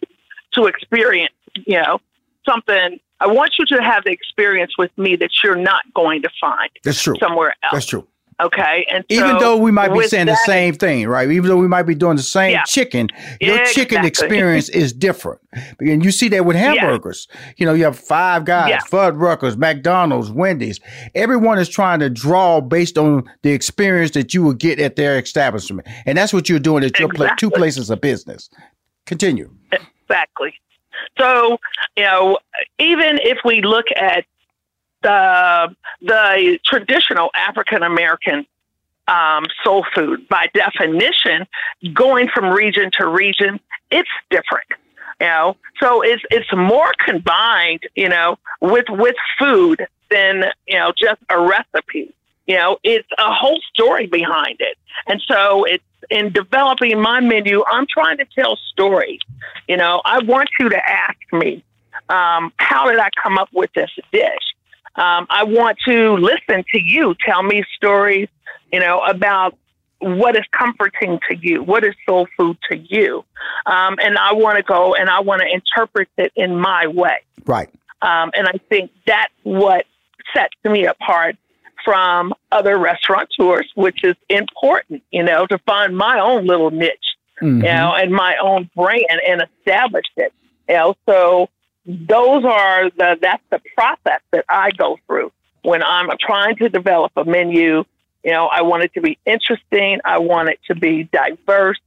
to 0.54 0.66
experience, 0.66 1.34
you 1.66 1.80
know, 1.80 2.00
something 2.44 2.98
I 3.20 3.26
want 3.26 3.52
you 3.58 3.66
to 3.66 3.82
have 3.82 4.04
the 4.04 4.10
experience 4.10 4.72
with 4.78 4.96
me 4.96 5.14
that 5.16 5.30
you're 5.44 5.56
not 5.56 5.82
going 5.94 6.22
to 6.22 6.30
find 6.40 6.70
That's 6.84 7.02
true. 7.02 7.16
somewhere 7.20 7.54
else. 7.62 7.72
That's 7.72 7.86
true. 7.86 8.06
Okay. 8.40 8.86
And 8.90 9.04
so 9.10 9.16
even 9.16 9.38
though 9.38 9.56
we 9.58 9.70
might 9.70 9.92
be 9.92 10.02
saying 10.08 10.26
that, 10.26 10.32
the 10.32 10.50
same 10.50 10.72
thing, 10.74 11.06
right? 11.06 11.30
Even 11.30 11.50
though 11.50 11.58
we 11.58 11.68
might 11.68 11.82
be 11.82 11.94
doing 11.94 12.16
the 12.16 12.22
same 12.22 12.52
yeah. 12.52 12.62
chicken, 12.64 13.08
your 13.38 13.56
yeah, 13.56 13.64
chicken 13.66 13.98
exactly. 13.98 14.08
experience 14.08 14.68
is 14.70 14.94
different. 14.94 15.40
And 15.78 16.02
you 16.02 16.10
see 16.10 16.28
that 16.28 16.46
with 16.46 16.56
hamburgers. 16.56 17.28
Yeah. 17.30 17.52
You 17.58 17.66
know, 17.66 17.74
you 17.74 17.84
have 17.84 17.98
five 17.98 18.46
guys, 18.46 18.70
yeah. 18.70 18.80
Fuddruckers, 18.80 19.58
McDonald's, 19.58 20.30
Wendy's. 20.30 20.80
Everyone 21.14 21.58
is 21.58 21.68
trying 21.68 22.00
to 22.00 22.08
draw 22.08 22.62
based 22.62 22.96
on 22.96 23.30
the 23.42 23.50
experience 23.50 24.12
that 24.12 24.32
you 24.32 24.42
will 24.42 24.54
get 24.54 24.80
at 24.80 24.96
their 24.96 25.18
establishment. 25.18 25.86
And 26.06 26.16
that's 26.16 26.32
what 26.32 26.48
you're 26.48 26.58
doing 26.58 26.82
at 26.82 26.98
your 26.98 27.10
exactly. 27.10 27.36
two 27.36 27.50
places 27.50 27.90
of 27.90 28.00
business. 28.00 28.48
Continue. 29.04 29.50
Exactly. 29.70 30.54
So, 31.18 31.58
you 31.96 32.04
know, 32.04 32.38
even 32.78 33.18
if 33.22 33.38
we 33.44 33.62
look 33.62 33.86
at 33.94 34.24
the 35.02 35.74
the 36.02 36.58
traditional 36.64 37.30
African 37.34 37.82
American 37.82 38.46
um, 39.08 39.46
soul 39.64 39.84
food, 39.94 40.28
by 40.28 40.48
definition, 40.54 41.46
going 41.92 42.28
from 42.28 42.50
region 42.50 42.90
to 42.98 43.06
region, 43.06 43.60
it's 43.90 44.08
different. 44.30 44.68
You 45.20 45.26
know, 45.26 45.56
so 45.80 46.02
it's 46.02 46.22
it's 46.30 46.50
more 46.54 46.92
combined, 47.04 47.82
you 47.94 48.08
know, 48.08 48.38
with 48.60 48.86
with 48.88 49.16
food 49.38 49.86
than 50.10 50.44
you 50.66 50.78
know 50.78 50.92
just 50.96 51.20
a 51.28 51.40
recipe. 51.40 52.14
You 52.46 52.56
know, 52.56 52.78
it's 52.82 53.08
a 53.18 53.32
whole 53.32 53.60
story 53.72 54.06
behind 54.06 54.56
it, 54.60 54.76
and 55.06 55.22
so 55.26 55.64
it's 55.64 55.84
in 56.10 56.32
developing 56.32 57.00
my 57.00 57.20
menu, 57.20 57.62
I'm 57.70 57.86
trying 57.86 58.18
to 58.18 58.26
tell 58.36 58.56
stories. 58.72 59.20
You 59.68 59.76
know, 59.76 60.02
I 60.04 60.22
want 60.22 60.48
you 60.58 60.68
to 60.68 60.90
ask 60.90 61.18
me, 61.32 61.64
um, 62.08 62.52
how 62.56 62.90
did 62.90 62.98
I 62.98 63.08
come 63.22 63.38
up 63.38 63.48
with 63.52 63.70
this 63.74 63.90
dish? 64.12 64.54
Um, 64.96 65.26
I 65.30 65.44
want 65.44 65.78
to 65.86 66.14
listen 66.14 66.64
to 66.72 66.80
you 66.80 67.14
tell 67.24 67.42
me 67.42 67.62
stories, 67.76 68.28
you 68.72 68.80
know, 68.80 69.00
about 69.00 69.56
what 70.00 70.36
is 70.36 70.44
comforting 70.50 71.20
to 71.28 71.36
you, 71.36 71.62
what 71.62 71.84
is 71.84 71.94
soul 72.06 72.26
food 72.36 72.56
to 72.70 72.76
you, 72.76 73.24
um, 73.66 73.96
and 74.02 74.18
I 74.18 74.32
want 74.32 74.56
to 74.56 74.62
go 74.62 74.94
and 74.94 75.08
I 75.08 75.20
want 75.20 75.42
to 75.42 75.48
interpret 75.48 76.08
it 76.16 76.32
in 76.34 76.56
my 76.56 76.86
way. 76.86 77.18
Right. 77.44 77.68
Um, 78.02 78.30
and 78.34 78.48
I 78.48 78.54
think 78.68 78.90
that's 79.06 79.32
what 79.42 79.84
sets 80.34 80.54
me 80.64 80.86
apart 80.86 81.36
from 81.84 82.34
other 82.52 82.78
restaurateurs, 82.78 83.70
which 83.74 84.04
is 84.04 84.16
important, 84.28 85.02
you 85.10 85.22
know, 85.22 85.46
to 85.46 85.58
find 85.58 85.96
my 85.96 86.20
own 86.20 86.46
little 86.46 86.70
niche, 86.70 86.98
mm-hmm. 87.40 87.56
you 87.58 87.72
know, 87.72 87.94
and 87.94 88.12
my 88.12 88.36
own 88.36 88.70
brand 88.74 89.20
and 89.26 89.42
establish 89.42 90.06
it. 90.16 90.32
You 90.68 90.74
know, 90.76 90.96
so 91.08 91.48
those 91.86 92.44
are 92.44 92.90
the 92.90 93.18
that's 93.20 93.42
the 93.50 93.60
process 93.76 94.20
that 94.32 94.44
I 94.48 94.70
go 94.70 94.98
through 95.06 95.32
when 95.62 95.82
I'm 95.82 96.08
trying 96.20 96.56
to 96.56 96.68
develop 96.68 97.12
a 97.16 97.24
menu. 97.24 97.84
You 98.24 98.32
know, 98.32 98.46
I 98.46 98.62
want 98.62 98.84
it 98.84 98.94
to 98.94 99.00
be 99.00 99.18
interesting. 99.24 100.00
I 100.04 100.18
want 100.18 100.50
it 100.50 100.58
to 100.66 100.74
be 100.74 101.04
diverse. 101.04 101.78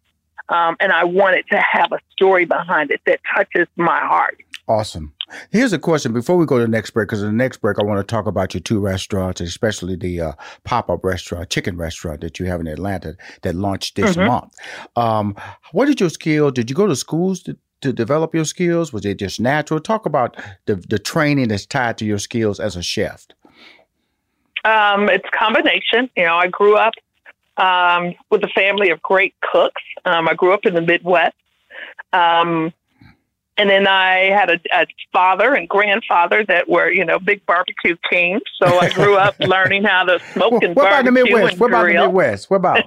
Um, 0.49 0.75
and 0.79 0.91
I 0.91 1.05
want 1.05 1.37
it 1.37 1.45
to 1.51 1.57
have 1.57 1.93
a 1.93 1.99
story 2.11 2.45
behind 2.45 2.91
it 2.91 2.99
that 3.05 3.21
touches 3.33 3.67
my 3.77 3.99
heart. 3.99 4.37
Awesome. 4.65 5.13
Here's 5.51 5.73
a 5.73 5.79
question 5.79 6.13
before 6.13 6.37
we 6.37 6.45
go 6.45 6.57
to 6.57 6.63
the 6.63 6.71
next 6.71 6.91
break, 6.91 7.09
because 7.09 7.21
in 7.21 7.27
the 7.27 7.33
next 7.33 7.57
break, 7.57 7.79
I 7.79 7.83
want 7.83 7.99
to 7.99 8.03
talk 8.03 8.27
about 8.27 8.53
your 8.53 8.61
two 8.61 8.79
restaurants, 8.79 9.41
especially 9.41 9.97
the 9.97 10.21
uh, 10.21 10.33
pop 10.63 10.89
up 10.89 11.03
restaurant, 11.03 11.49
chicken 11.49 11.75
restaurant 11.75 12.21
that 12.21 12.39
you 12.39 12.45
have 12.45 12.61
in 12.61 12.67
Atlanta 12.67 13.17
that 13.41 13.55
launched 13.55 13.97
this 13.97 14.15
mm-hmm. 14.15 14.27
month. 14.27 14.55
Um, 14.95 15.35
what 15.73 15.87
did 15.87 15.99
your 15.99 16.09
skill? 16.09 16.49
Did 16.49 16.69
you 16.69 16.75
go 16.77 16.87
to 16.87 16.95
schools 16.95 17.43
to, 17.43 17.57
to 17.81 17.91
develop 17.91 18.33
your 18.33 18.45
skills? 18.45 18.93
Was 18.93 19.03
it 19.05 19.19
just 19.19 19.41
natural? 19.41 19.81
Talk 19.81 20.05
about 20.05 20.37
the, 20.65 20.75
the 20.75 20.99
training 20.99 21.49
that's 21.49 21.65
tied 21.65 21.97
to 21.97 22.05
your 22.05 22.19
skills 22.19 22.61
as 22.61 22.77
a 22.77 22.83
chef. 22.83 23.27
Um, 24.63 25.09
it's 25.09 25.27
combination. 25.37 26.09
You 26.15 26.23
know, 26.23 26.37
I 26.37 26.47
grew 26.47 26.77
up 26.77 26.93
um, 27.57 28.13
with 28.29 28.43
a 28.45 28.49
family 28.55 28.91
of 28.91 29.01
great 29.01 29.35
cooks. 29.41 29.81
Um, 30.05 30.29
I 30.29 30.35
grew 30.35 30.53
up 30.53 30.65
in 30.65 30.73
the 30.73 30.81
Midwest. 30.81 31.35
Um, 32.13 32.71
and 33.57 33.69
then 33.69 33.87
I 33.87 34.31
had 34.31 34.49
a, 34.49 34.59
a 34.73 34.87
father 35.11 35.53
and 35.53 35.69
grandfather 35.69 36.43
that 36.45 36.67
were, 36.67 36.91
you 36.91 37.05
know, 37.05 37.19
big 37.19 37.45
barbecue 37.45 37.95
kings. 38.09 38.41
So 38.61 38.79
I 38.79 38.89
grew 38.89 39.15
up 39.15 39.35
learning 39.39 39.83
how 39.83 40.03
to 40.05 40.19
smoke 40.33 40.63
and 40.63 40.75
what 40.75 40.89
barbecue 40.89 40.91
about 40.91 41.05
the 41.05 41.11
Midwest? 41.11 41.59
What 41.59 41.69
about 41.69 41.87
the 41.87 41.93
Midwest? 41.93 42.49
What 42.49 42.57
about? 42.57 42.83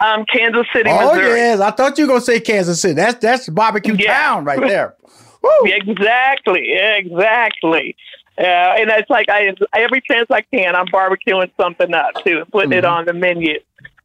um, 0.00 0.24
Kansas 0.32 0.66
City, 0.74 0.90
oh, 0.90 1.14
Missouri. 1.14 1.38
yes, 1.38 1.60
I 1.60 1.70
thought 1.70 1.98
you 1.98 2.04
were 2.04 2.14
gonna 2.14 2.20
say 2.22 2.40
Kansas 2.40 2.80
City. 2.80 2.94
That's 2.94 3.18
that's 3.20 3.48
barbecue 3.48 3.96
yeah. 3.98 4.20
town 4.20 4.44
right 4.44 4.60
there. 4.60 4.94
Woo. 5.42 5.50
exactly, 5.64 6.72
exactly. 6.72 7.96
Yeah, 8.38 8.76
and 8.76 8.90
it's 8.90 9.10
like 9.10 9.28
I 9.28 9.54
every 9.74 10.00
chance 10.00 10.26
I 10.30 10.42
can, 10.42 10.74
I'm 10.74 10.86
barbecuing 10.86 11.50
something 11.60 11.92
up 11.92 12.24
too, 12.24 12.44
putting 12.50 12.70
mm-hmm. 12.70 12.78
it 12.78 12.84
on 12.84 13.04
the 13.04 13.12
menu. 13.12 13.58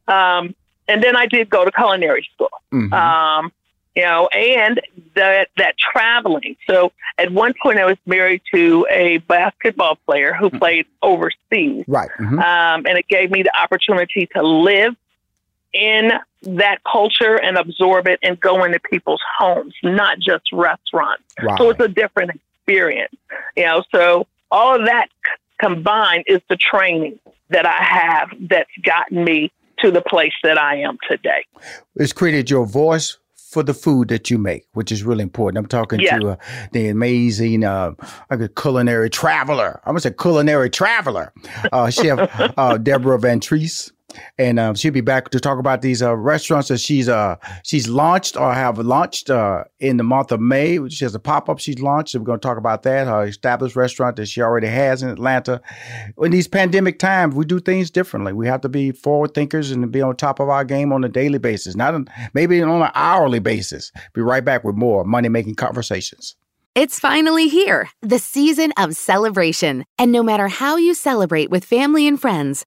Um, 0.08 0.54
and 0.88 1.02
then 1.02 1.16
I 1.16 1.26
did 1.26 1.48
go 1.50 1.64
to 1.64 1.72
culinary 1.72 2.28
school. 2.34 2.50
Mm-hmm. 2.72 2.92
Um, 2.92 3.52
you 3.96 4.02
know, 4.02 4.28
and 4.28 4.80
that 5.14 5.48
that 5.56 5.74
traveling. 5.78 6.56
So 6.68 6.92
at 7.18 7.32
one 7.32 7.54
point, 7.60 7.78
I 7.78 7.86
was 7.86 7.96
married 8.04 8.42
to 8.54 8.86
a 8.90 9.18
basketball 9.18 9.96
player 10.06 10.34
who 10.34 10.48
mm-hmm. 10.48 10.58
played 10.58 10.86
overseas. 11.02 11.84
Right. 11.88 12.10
Mm-hmm. 12.20 12.38
Um, 12.38 12.86
and 12.86 12.98
it 12.98 13.08
gave 13.08 13.30
me 13.30 13.42
the 13.42 13.58
opportunity 13.58 14.28
to 14.34 14.42
live 14.42 14.94
in 15.72 16.12
that 16.42 16.78
culture 16.90 17.40
and 17.40 17.56
absorb 17.56 18.06
it 18.06 18.20
and 18.22 18.38
go 18.38 18.64
into 18.64 18.78
people's 18.78 19.22
homes, 19.38 19.74
not 19.82 20.18
just 20.18 20.44
restaurants. 20.52 21.24
Right. 21.42 21.58
So 21.58 21.70
it's 21.70 21.80
a 21.80 21.88
different 21.88 22.32
experience. 22.32 23.14
You 23.56 23.64
know, 23.64 23.84
so 23.90 24.26
all 24.50 24.78
of 24.78 24.86
that 24.86 25.08
combined 25.58 26.24
is 26.26 26.42
the 26.48 26.56
training 26.56 27.18
that 27.48 27.64
I 27.64 27.82
have 27.82 28.30
that's 28.40 28.70
gotten 28.82 29.24
me 29.24 29.52
to 29.78 29.90
the 29.90 30.02
place 30.02 30.32
that 30.42 30.58
I 30.58 30.76
am 30.80 30.98
today. 31.08 31.44
It's 31.96 32.12
created 32.12 32.50
your 32.50 32.66
voice 32.66 33.18
for 33.56 33.62
the 33.62 33.72
food 33.72 34.08
that 34.08 34.28
you 34.28 34.36
make, 34.36 34.66
which 34.74 34.92
is 34.92 35.02
really 35.02 35.22
important. 35.22 35.56
I'm 35.56 35.66
talking 35.66 35.98
yeah. 35.98 36.18
to 36.18 36.28
uh, 36.32 36.36
the 36.72 36.88
amazing 36.88 37.64
uh, 37.64 37.92
culinary 38.54 39.08
traveler. 39.08 39.80
I'm 39.86 39.92
gonna 39.92 40.00
say 40.00 40.10
culinary 40.10 40.68
traveler, 40.68 41.32
uh, 41.72 41.88
Chef 41.88 42.18
uh, 42.58 42.76
Deborah 42.76 43.18
VanTrece. 43.18 43.92
And 44.38 44.58
um, 44.58 44.74
she'll 44.74 44.92
be 44.92 45.00
back 45.00 45.30
to 45.30 45.40
talk 45.40 45.58
about 45.58 45.82
these 45.82 46.02
uh, 46.02 46.16
restaurants 46.16 46.68
that 46.68 46.78
she's 46.78 47.08
uh, 47.08 47.36
she's 47.62 47.88
launched 47.88 48.36
or 48.36 48.52
have 48.52 48.78
launched 48.78 49.30
uh, 49.30 49.64
in 49.78 49.96
the 49.96 50.02
month 50.02 50.32
of 50.32 50.40
May. 50.40 50.78
She 50.88 51.04
has 51.04 51.14
a 51.14 51.18
pop 51.18 51.48
up 51.48 51.58
she's 51.58 51.78
launched. 51.80 52.12
So 52.12 52.18
we're 52.18 52.24
going 52.24 52.40
to 52.40 52.46
talk 52.46 52.58
about 52.58 52.82
that. 52.84 53.06
Her 53.06 53.24
established 53.24 53.76
restaurant 53.76 54.16
that 54.16 54.26
she 54.26 54.40
already 54.40 54.68
has 54.68 55.02
in 55.02 55.08
Atlanta. 55.08 55.60
In 56.18 56.30
these 56.30 56.48
pandemic 56.48 56.98
times, 56.98 57.34
we 57.34 57.44
do 57.44 57.60
things 57.60 57.90
differently. 57.90 58.32
We 58.32 58.46
have 58.46 58.60
to 58.62 58.68
be 58.68 58.92
forward 58.92 59.34
thinkers 59.34 59.70
and 59.70 59.90
be 59.90 60.02
on 60.02 60.16
top 60.16 60.40
of 60.40 60.48
our 60.48 60.64
game 60.64 60.92
on 60.92 61.04
a 61.04 61.08
daily 61.08 61.38
basis, 61.38 61.76
not 61.76 61.94
on, 61.94 62.08
maybe 62.34 62.62
on 62.62 62.82
an 62.82 62.90
hourly 62.94 63.38
basis. 63.38 63.92
Be 64.14 64.20
right 64.20 64.44
back 64.44 64.64
with 64.64 64.76
more 64.76 65.04
money 65.04 65.28
making 65.28 65.54
conversations. 65.56 66.36
It's 66.76 67.00
finally 67.00 67.48
here, 67.48 67.88
the 68.02 68.18
season 68.18 68.70
of 68.76 68.96
celebration. 68.96 69.86
And 69.98 70.12
no 70.12 70.22
matter 70.22 70.48
how 70.48 70.76
you 70.76 70.92
celebrate 70.92 71.48
with 71.48 71.64
family 71.64 72.06
and 72.06 72.20
friends, 72.20 72.66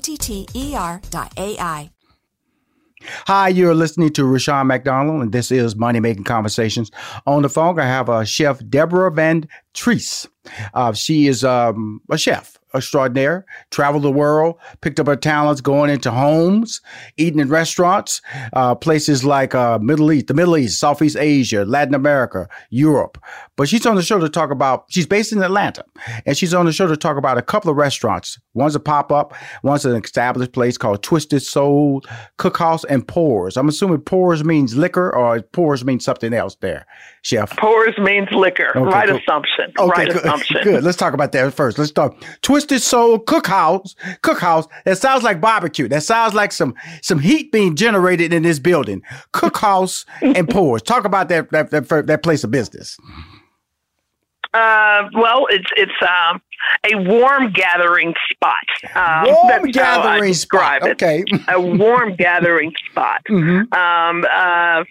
O-T-T-E-R 0.00 1.02
dot 1.10 1.30
A-I. 1.36 1.90
Hi, 3.26 3.48
you're 3.48 3.74
listening 3.74 4.10
to 4.14 4.24
Rushion 4.24 4.66
McDonald, 4.66 5.20
and 5.20 5.30
this 5.30 5.50
is 5.50 5.76
Money 5.76 6.00
Making 6.00 6.24
Conversations. 6.24 6.90
On 7.26 7.42
the 7.42 7.50
phone, 7.50 7.78
I 7.78 7.84
have 7.84 8.08
uh, 8.08 8.24
Chef 8.24 8.62
Deborah 8.66 9.12
Van 9.12 9.46
Treese. 9.74 10.26
Uh, 10.72 10.94
she 10.94 11.26
is 11.26 11.44
um, 11.44 12.00
a 12.10 12.16
chef 12.16 12.58
extraordinaire, 12.74 13.44
traveled 13.70 14.04
the 14.04 14.10
world, 14.10 14.56
picked 14.80 15.00
up 15.00 15.06
her 15.06 15.16
talents 15.16 15.60
going 15.60 15.90
into 15.90 16.10
homes, 16.10 16.80
eating 17.16 17.40
in 17.40 17.48
restaurants, 17.48 18.22
uh, 18.52 18.74
places 18.74 19.24
like 19.24 19.54
uh, 19.54 19.78
Middle 19.78 20.12
East, 20.12 20.28
the 20.28 20.34
Middle 20.34 20.56
East, 20.56 20.78
Southeast 20.78 21.16
Asia, 21.16 21.64
Latin 21.64 21.94
America, 21.94 22.48
Europe. 22.70 23.18
But 23.56 23.68
she's 23.68 23.84
on 23.86 23.96
the 23.96 24.02
show 24.02 24.18
to 24.18 24.28
talk 24.28 24.50
about, 24.50 24.84
she's 24.88 25.06
based 25.06 25.32
in 25.32 25.42
Atlanta, 25.42 25.84
and 26.24 26.36
she's 26.36 26.54
on 26.54 26.66
the 26.66 26.72
show 26.72 26.86
to 26.86 26.96
talk 26.96 27.16
about 27.16 27.38
a 27.38 27.42
couple 27.42 27.70
of 27.70 27.76
restaurants. 27.76 28.38
One's 28.54 28.74
a 28.74 28.80
pop 28.80 29.12
up, 29.12 29.34
one's 29.62 29.84
an 29.84 30.02
established 30.02 30.52
place 30.52 30.78
called 30.78 31.02
Twisted 31.02 31.42
Soul 31.42 32.02
Cookhouse 32.38 32.84
and 32.88 33.06
Pours. 33.06 33.56
I'm 33.56 33.68
assuming 33.68 34.00
Pours 34.00 34.44
means 34.44 34.76
liquor 34.76 35.14
or 35.14 35.40
Pours 35.42 35.84
means 35.84 36.04
something 36.04 36.32
else 36.32 36.56
there, 36.60 36.86
Chef. 37.22 37.56
Pours 37.56 37.98
means 37.98 38.28
liquor. 38.32 38.70
Okay, 38.76 38.80
right 38.80 39.08
cool. 39.08 39.18
assumption. 39.18 39.72
Okay, 39.78 39.90
right 39.90 40.08
good. 40.08 40.16
assumption. 40.24 40.62
Good. 40.62 40.84
Let's 40.84 40.96
talk 40.96 41.14
about 41.14 41.32
that 41.32 41.52
first. 41.52 41.78
Let's 41.78 41.92
talk 41.92 42.16
Twisted 42.42 42.59
Soul 42.68 43.18
Cookhouse. 43.18 43.94
Cookhouse. 44.22 44.68
That 44.84 44.98
sounds 44.98 45.22
like 45.22 45.40
barbecue. 45.40 45.88
That 45.88 46.02
sounds 46.02 46.34
like 46.34 46.52
some 46.52 46.74
some 47.02 47.18
heat 47.18 47.52
being 47.52 47.76
generated 47.76 48.32
in 48.32 48.42
this 48.42 48.58
building. 48.58 49.02
Cookhouse 49.32 50.04
and 50.22 50.48
Pours. 50.48 50.82
Talk 50.82 51.04
about 51.04 51.28
that 51.28 51.50
that 51.50 51.70
that, 51.70 52.06
that 52.06 52.22
place 52.22 52.44
of 52.44 52.50
business. 52.50 52.96
Uh, 54.52 55.08
well, 55.14 55.46
it's 55.50 55.70
it's 55.76 55.92
um, 56.02 56.40
a 56.84 56.96
warm 57.08 57.52
gathering 57.52 58.14
spot. 58.30 58.54
Um, 58.94 59.32
warm 59.32 59.70
gathering 59.70 60.34
spot. 60.34 60.82
Okay, 60.82 61.24
a 61.48 61.60
warm 61.60 62.14
gathering 62.18 62.72
spot. 62.90 63.22
Mm-hmm. 63.28 63.72
Um, 63.72 64.26
uh, 64.32 64.84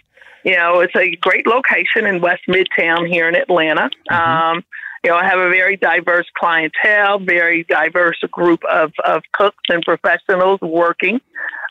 you 0.44 0.56
know, 0.56 0.80
it's 0.80 0.96
a 0.96 1.14
great 1.16 1.46
location 1.46 2.06
in 2.06 2.20
West 2.22 2.42
Midtown 2.48 3.06
here 3.06 3.28
in 3.28 3.34
Atlanta. 3.34 3.90
Mm-hmm. 4.10 4.56
Um, 4.56 4.64
you 5.02 5.10
know, 5.10 5.16
I 5.16 5.24
have 5.24 5.38
a 5.38 5.48
very 5.48 5.76
diverse 5.76 6.26
clientele, 6.38 7.18
very 7.18 7.64
diverse 7.64 8.18
group 8.30 8.62
of, 8.70 8.92
of 9.04 9.22
cooks 9.32 9.64
and 9.68 9.82
professionals 9.82 10.60
working. 10.60 11.20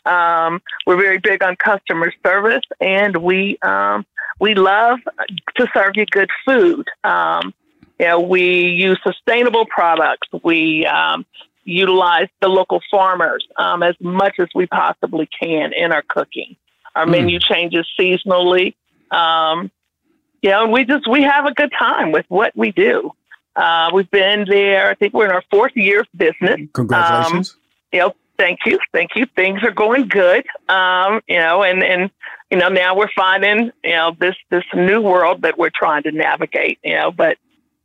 Um, 0.04 0.60
we're 0.86 0.96
very 0.96 1.18
big 1.18 1.42
on 1.42 1.56
customer 1.56 2.12
service, 2.24 2.64
and 2.80 3.16
we 3.18 3.58
um, 3.62 4.04
we 4.40 4.54
love 4.54 4.98
to 5.56 5.68
serve 5.74 5.92
you 5.94 6.06
good 6.06 6.30
food. 6.44 6.86
Um, 7.04 7.54
you 7.98 8.06
know, 8.06 8.20
we 8.20 8.68
use 8.68 8.98
sustainable 9.06 9.66
products. 9.66 10.26
We 10.42 10.86
um, 10.86 11.26
utilize 11.64 12.28
the 12.40 12.48
local 12.48 12.80
farmers 12.90 13.46
um, 13.58 13.82
as 13.82 13.94
much 14.00 14.36
as 14.38 14.48
we 14.54 14.66
possibly 14.66 15.28
can 15.40 15.72
in 15.74 15.92
our 15.92 16.02
cooking. 16.02 16.56
Our 16.96 17.04
mm. 17.04 17.10
menu 17.10 17.38
changes 17.38 17.86
seasonally. 17.98 18.74
Um, 19.10 19.70
you 20.42 20.50
know, 20.50 20.66
we 20.66 20.84
just 20.84 21.08
we 21.08 21.22
have 21.22 21.44
a 21.44 21.52
good 21.52 21.72
time 21.78 22.10
with 22.10 22.24
what 22.28 22.56
we 22.56 22.72
do. 22.72 23.12
Uh, 23.56 23.90
we've 23.92 24.10
been 24.10 24.46
there. 24.48 24.88
I 24.88 24.94
think 24.94 25.14
we're 25.14 25.26
in 25.26 25.32
our 25.32 25.44
fourth 25.50 25.72
year 25.74 26.00
of 26.00 26.06
business. 26.16 26.60
Congratulations. 26.72 27.52
Um, 27.52 27.60
you 27.92 27.98
know, 28.00 28.14
thank 28.38 28.60
you, 28.64 28.78
thank 28.92 29.10
you. 29.16 29.26
Things 29.36 29.62
are 29.62 29.72
going 29.72 30.08
good. 30.08 30.46
Um, 30.68 31.20
you 31.28 31.38
know, 31.38 31.62
and 31.62 31.82
and 31.82 32.10
you 32.50 32.58
know 32.58 32.68
now 32.68 32.96
we're 32.96 33.10
finding 33.14 33.70
you 33.84 33.90
know 33.90 34.16
this 34.18 34.36
this 34.50 34.64
new 34.74 35.00
world 35.00 35.42
that 35.42 35.58
we're 35.58 35.70
trying 35.74 36.02
to 36.04 36.12
navigate. 36.12 36.78
You 36.84 36.94
know, 36.96 37.10
but 37.10 37.36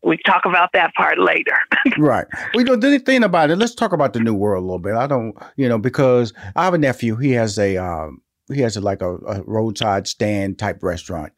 we 0.04 0.18
talk 0.26 0.46
about 0.46 0.72
that 0.74 0.94
part 0.94 1.18
later. 1.18 1.58
right. 1.98 2.28
We 2.54 2.64
don't 2.64 2.80
do 2.80 2.88
anything 2.88 3.24
about 3.24 3.50
it. 3.50 3.58
Let's 3.58 3.74
talk 3.74 3.92
about 3.92 4.14
the 4.14 4.20
new 4.20 4.36
world 4.36 4.62
a 4.62 4.66
little 4.66 4.80
bit. 4.80 4.94
I 4.94 5.08
don't, 5.08 5.36
you 5.58 5.68
know, 5.68 5.80
because 5.80 6.32
I 6.56 6.64
have 6.64 6.76
a 6.76 6.78
nephew. 6.78 7.16
He 7.16 7.32
has 7.32 7.58
a 7.58 7.78
um, 7.78 8.22
he 8.54 8.62
has 8.62 8.78
a, 8.78 8.82
like 8.82 9.02
a, 9.02 9.16
a, 9.16 9.42
roadside 9.44 10.08
stand 10.08 10.60
type 10.60 10.84
restaurant 10.84 11.34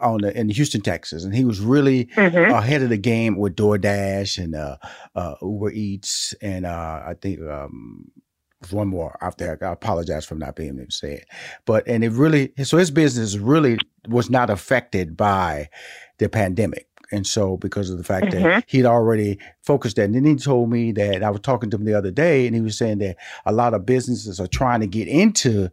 on 0.00 0.22
the, 0.22 0.38
in 0.38 0.48
Houston, 0.48 0.80
Texas, 0.80 1.24
and 1.24 1.34
he 1.34 1.44
was 1.44 1.60
really 1.60 2.06
mm-hmm. 2.06 2.52
ahead 2.52 2.82
of 2.82 2.88
the 2.88 2.96
game 2.96 3.36
with 3.36 3.56
DoorDash 3.56 4.42
and 4.42 4.54
uh, 4.54 4.76
uh, 5.14 5.34
Uber 5.42 5.70
Eats, 5.70 6.34
and 6.42 6.66
uh, 6.66 7.02
I 7.06 7.14
think 7.20 7.40
um, 7.42 8.10
one 8.70 8.88
more 8.88 9.16
out 9.22 9.38
there. 9.38 9.58
I 9.62 9.72
apologize 9.72 10.24
for 10.24 10.34
not 10.34 10.56
being 10.56 10.76
able 10.76 10.86
to 10.86 10.92
say 10.92 11.14
it, 11.14 11.28
but 11.64 11.86
and 11.86 12.04
it 12.04 12.12
really 12.12 12.52
so 12.62 12.76
his 12.76 12.90
business 12.90 13.36
really 13.36 13.78
was 14.08 14.30
not 14.30 14.50
affected 14.50 15.16
by 15.16 15.68
the 16.18 16.28
pandemic 16.28 16.89
And 17.12 17.26
so, 17.26 17.56
because 17.56 17.90
of 17.90 17.98
the 17.98 18.04
fact 18.04 18.26
Mhm. 18.26 18.42
that 18.42 18.64
he'd 18.68 18.86
already 18.86 19.38
focused 19.62 19.96
that, 19.96 20.04
and 20.04 20.14
then 20.14 20.24
he 20.24 20.36
told 20.36 20.70
me 20.70 20.92
that 20.92 21.22
I 21.24 21.30
was 21.30 21.40
talking 21.40 21.68
to 21.70 21.76
him 21.76 21.84
the 21.84 21.94
other 21.94 22.10
day, 22.10 22.46
and 22.46 22.54
he 22.54 22.60
was 22.62 22.78
saying 22.78 22.98
that 22.98 23.16
a 23.44 23.52
lot 23.52 23.74
of 23.74 23.84
businesses 23.84 24.38
are 24.38 24.46
trying 24.46 24.80
to 24.80 24.86
get 24.86 25.08
into 25.08 25.68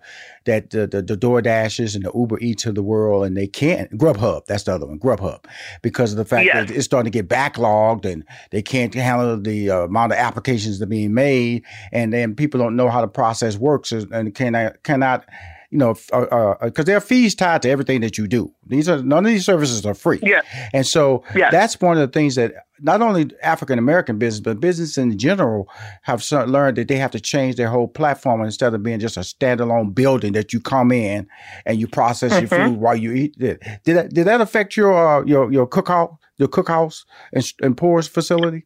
that 0.46 0.72
the 0.72 0.88
the, 0.88 1.02
the 1.02 1.16
Door 1.16 1.44
Dashes 1.44 1.96
and 1.96 2.04
the 2.06 2.12
Uber 2.16 2.40
Eats 2.40 2.66
of 2.66 2.76
the 2.76 2.82
world, 2.84 3.26
and 3.26 3.38
they 3.38 3.48
can't. 3.48 3.92
Grubhub, 3.98 4.46
that's 4.48 4.64
the 4.64 4.74
other 4.74 4.88
one, 4.88 5.00
Grubhub, 5.00 5.46
because 5.82 6.12
of 6.12 6.18
the 6.18 6.26
fact 6.26 6.46
Yes. 6.46 6.70
that 6.70 6.76
it's 6.76 6.86
starting 6.86 7.12
to 7.12 7.16
get 7.16 7.30
backlogged, 7.30 8.06
and 8.06 8.24
they 8.52 8.62
can't 8.62 8.94
handle 8.94 9.40
the 9.40 9.70
uh, 9.70 9.78
amount 9.82 10.14
of 10.14 10.18
applications 10.18 10.80
that 10.80 10.86
are 10.86 10.90
being 10.90 11.14
made, 11.14 11.64
and 11.92 12.12
then 12.14 12.34
people 12.36 12.60
don't 12.60 12.76
know 12.76 12.90
how 12.90 13.02
the 13.02 13.08
process 13.08 13.58
works, 13.58 13.92
and- 13.92 14.12
and 14.12 14.34
cannot 14.34 14.82
cannot 14.84 15.26
you 15.70 15.78
know, 15.78 15.94
because 15.94 16.10
uh, 16.12 16.66
uh 16.66 16.84
there 16.84 16.98
are 16.98 17.02
fees 17.02 17.36
tied 17.36 17.62
to 17.64 17.70
everything 17.70 18.02
that 18.02 18.18
you 18.18 18.28
do. 18.28 18.54
These 18.68 18.88
are 18.88 19.02
none 19.04 19.26
of 19.26 19.32
these 19.32 19.46
services 19.46 19.86
are 19.86 19.94
free. 19.94 20.20
Yeah. 20.24 20.42
And 20.74 20.86
so 20.86 21.24
Yes. 21.36 21.52
that's 21.52 21.82
one 21.82 21.98
of 21.98 22.02
the 22.02 22.20
things 22.20 22.36
that 22.36 22.54
not 22.80 23.02
only 23.02 23.30
African 23.44 23.78
American 23.78 24.18
business, 24.18 24.40
but 24.40 24.60
business 24.62 24.98
in 24.98 25.18
general 25.18 25.68
have 26.04 26.24
learned 26.32 26.78
that 26.78 26.88
they 26.88 26.98
have 26.98 27.12
to 27.12 27.20
change 27.20 27.56
their 27.56 27.68
whole 27.70 27.88
platform 27.88 28.42
instead 28.44 28.74
of 28.74 28.82
being 28.84 29.00
just 29.00 29.18
a 29.18 29.22
standalone 29.22 29.94
building 29.94 30.34
that 30.34 30.54
you 30.54 30.62
come 30.62 30.92
in 30.92 31.28
and 31.66 31.80
you 31.80 31.88
process 31.88 32.32
your 32.32 32.50
Mhm. 32.50 32.68
food 32.70 32.80
while 32.80 32.96
you 32.96 33.12
eat 33.12 33.36
it. 33.40 33.62
Did 33.84 33.98
that, 33.98 34.14
did 34.14 34.26
that 34.28 34.40
affect 34.42 34.78
your 34.78 34.94
uh, 34.94 35.24
your 35.26 35.52
your 35.52 35.68
cookhouse 35.68 36.18
your 36.38 36.48
cookhouse 36.48 37.04
and, 37.34 37.52
and 37.62 37.76
pours 37.76 38.08
facility? 38.08 38.64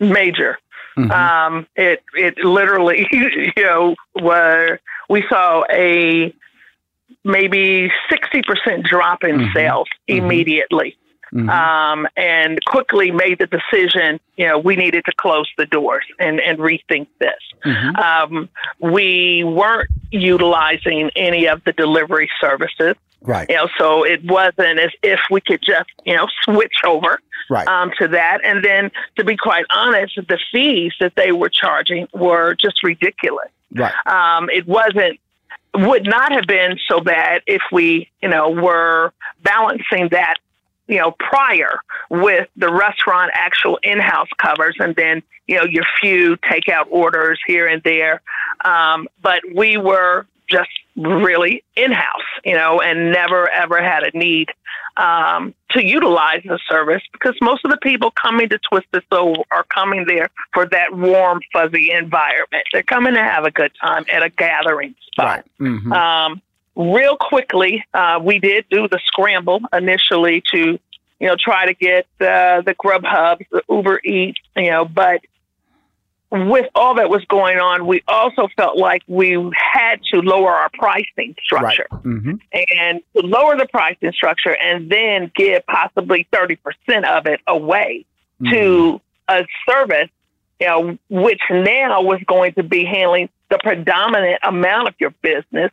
major. 0.00 0.58
Mhm. 0.98 1.10
Um, 1.10 1.66
it 1.76 2.02
it 2.14 2.36
literally, 2.44 3.06
you 3.12 3.52
know, 3.64 3.94
where 4.20 4.80
we 5.12 5.22
saw 5.28 5.62
a 5.70 6.34
maybe 7.22 7.92
sixty 8.10 8.40
percent 8.42 8.84
drop 8.84 9.22
in 9.24 9.36
Mhm. 9.38 9.52
sales 9.52 9.88
Mhm. 10.08 10.16
immediately, 10.18 10.96
Mhm. 11.34 11.48
um, 11.50 12.08
and 12.16 12.58
quickly 12.64 13.10
made 13.10 13.38
the 13.38 13.46
decision. 13.58 14.18
You 14.36 14.46
know, 14.48 14.58
we 14.58 14.74
needed 14.74 15.04
to 15.04 15.12
close 15.24 15.48
the 15.58 15.66
doors 15.66 16.06
and 16.18 16.40
and 16.40 16.58
rethink 16.58 17.06
this. 17.18 17.42
Mhm. 17.64 17.98
Um, 18.08 18.48
we 18.80 19.44
weren't 19.44 19.90
utilizing 20.10 21.10
any 21.14 21.46
of 21.46 21.62
the 21.64 21.72
delivery 21.72 22.30
services. 22.40 22.94
Right. 23.24 23.48
You 23.50 23.56
know, 23.56 23.68
so 23.78 24.02
it 24.04 24.24
wasn't 24.24 24.80
as 24.80 24.90
if 25.02 25.20
we 25.30 25.40
could 25.40 25.62
just, 25.62 25.90
you 26.04 26.16
know, 26.16 26.26
switch 26.44 26.78
over 26.84 27.20
Right. 27.48 27.68
um, 27.68 27.92
to 28.00 28.08
that. 28.08 28.38
And 28.42 28.64
then, 28.64 28.90
to 29.16 29.22
be 29.24 29.36
quite 29.36 29.64
honest, 29.70 30.16
the 30.16 30.38
fees 30.50 30.92
that 30.98 31.14
they 31.14 31.30
were 31.30 31.50
charging 31.50 32.08
were 32.12 32.54
just 32.54 32.82
ridiculous. 32.82 33.48
Right. 33.74 33.94
Um, 34.06 34.50
it 34.50 34.66
wasn't, 34.66 35.18
would 35.74 36.04
not 36.04 36.32
have 36.32 36.46
been 36.46 36.78
so 36.86 37.00
bad 37.00 37.42
if 37.46 37.62
we, 37.72 38.10
you 38.20 38.28
know, 38.28 38.50
were 38.50 39.12
balancing 39.42 40.08
that, 40.10 40.36
you 40.86 40.98
know, 40.98 41.12
prior 41.12 41.80
with 42.10 42.48
the 42.56 42.70
restaurant 42.70 43.30
actual 43.32 43.78
in-house 43.82 44.28
covers, 44.36 44.76
and 44.78 44.94
then, 44.96 45.22
you 45.46 45.56
know, 45.56 45.64
your 45.64 45.84
few 46.00 46.36
takeout 46.36 46.86
orders 46.90 47.40
here 47.46 47.66
and 47.66 47.82
there. 47.82 48.20
Um, 48.64 49.08
but 49.22 49.42
we 49.54 49.78
were 49.78 50.26
just 50.48 50.70
really 50.96 51.64
in-house, 51.76 52.20
you 52.44 52.54
know, 52.54 52.80
and 52.80 53.12
never 53.12 53.48
ever 53.50 53.82
had 53.82 54.02
a 54.02 54.16
need 54.16 54.48
um, 54.96 55.54
to 55.70 55.82
utilize 55.82 56.42
the 56.44 56.58
service 56.68 57.02
because 57.12 57.34
most 57.40 57.64
of 57.64 57.70
the 57.70 57.78
people 57.78 58.10
coming 58.10 58.48
to 58.50 58.58
Twisted 58.58 59.02
Soul 59.10 59.46
are 59.50 59.64
coming 59.64 60.04
there 60.06 60.28
for 60.52 60.66
that 60.66 60.94
warm, 60.94 61.40
fuzzy 61.52 61.90
environment. 61.90 62.64
They're 62.72 62.82
coming 62.82 63.14
to 63.14 63.22
have 63.22 63.44
a 63.44 63.50
good 63.50 63.72
time 63.80 64.04
at 64.12 64.22
a 64.22 64.28
gathering 64.28 64.94
spot. 65.06 65.44
Mhm. 65.58 65.92
Um, 65.92 66.42
real 66.76 67.16
quickly, 67.16 67.84
uh, 67.94 68.20
we 68.22 68.38
did 68.38 68.66
do 68.70 68.88
the 68.88 69.00
scramble 69.06 69.60
initially 69.72 70.42
to, 70.52 70.78
you 71.20 71.28
know, 71.28 71.36
try 71.36 71.66
to 71.66 71.74
get 71.74 72.06
uh, 72.20 72.60
the 72.60 72.74
Grubhubs, 72.74 73.46
the 73.50 73.62
Uber 73.70 74.00
Eats, 74.04 74.40
you 74.56 74.70
know, 74.70 74.84
but 74.84 75.20
with 76.32 76.66
all 76.74 76.94
that 76.94 77.10
was 77.10 77.22
going 77.26 77.58
on, 77.58 77.86
we 77.86 78.02
also 78.08 78.48
felt 78.56 78.78
like 78.78 79.02
we 79.06 79.32
had 79.54 80.02
to 80.10 80.20
lower 80.22 80.50
our 80.50 80.70
pricing 80.72 81.34
structure 81.44 81.86
Mhm. 81.90 82.40
and 82.74 83.02
to 83.14 83.26
lower 83.26 83.54
the 83.56 83.66
pricing 83.66 84.12
structure 84.12 84.56
and 84.62 84.88
then 84.88 85.30
give 85.34 85.64
possibly 85.66 86.26
30% 86.32 87.04
of 87.04 87.26
it 87.26 87.40
away 87.46 88.06
to 88.50 89.00
a 89.28 89.46
service, 89.68 90.08
you 90.58 90.66
know, 90.66 90.98
which 91.10 91.40
now 91.50 92.00
was 92.00 92.20
going 92.26 92.54
to 92.54 92.62
be 92.62 92.84
handling 92.86 93.28
the 93.50 93.58
predominant 93.58 94.38
amount 94.42 94.88
of 94.88 94.94
your 94.98 95.10
business. 95.20 95.70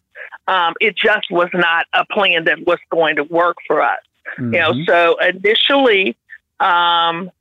Um, 0.50 0.74
it 0.82 0.98
just 0.98 1.32
was 1.32 1.50
not 1.54 1.86
a 1.94 2.04
plan 2.06 2.44
that 2.46 2.66
was 2.68 2.80
going 2.90 3.16
to 3.16 3.24
work 3.24 3.56
for 3.66 3.82
us. 3.82 4.00
You 4.38 4.44
know, 4.52 4.72
Mhm. 4.74 4.86
so 4.86 5.16
initially, 5.20 6.18
um, 6.60 7.32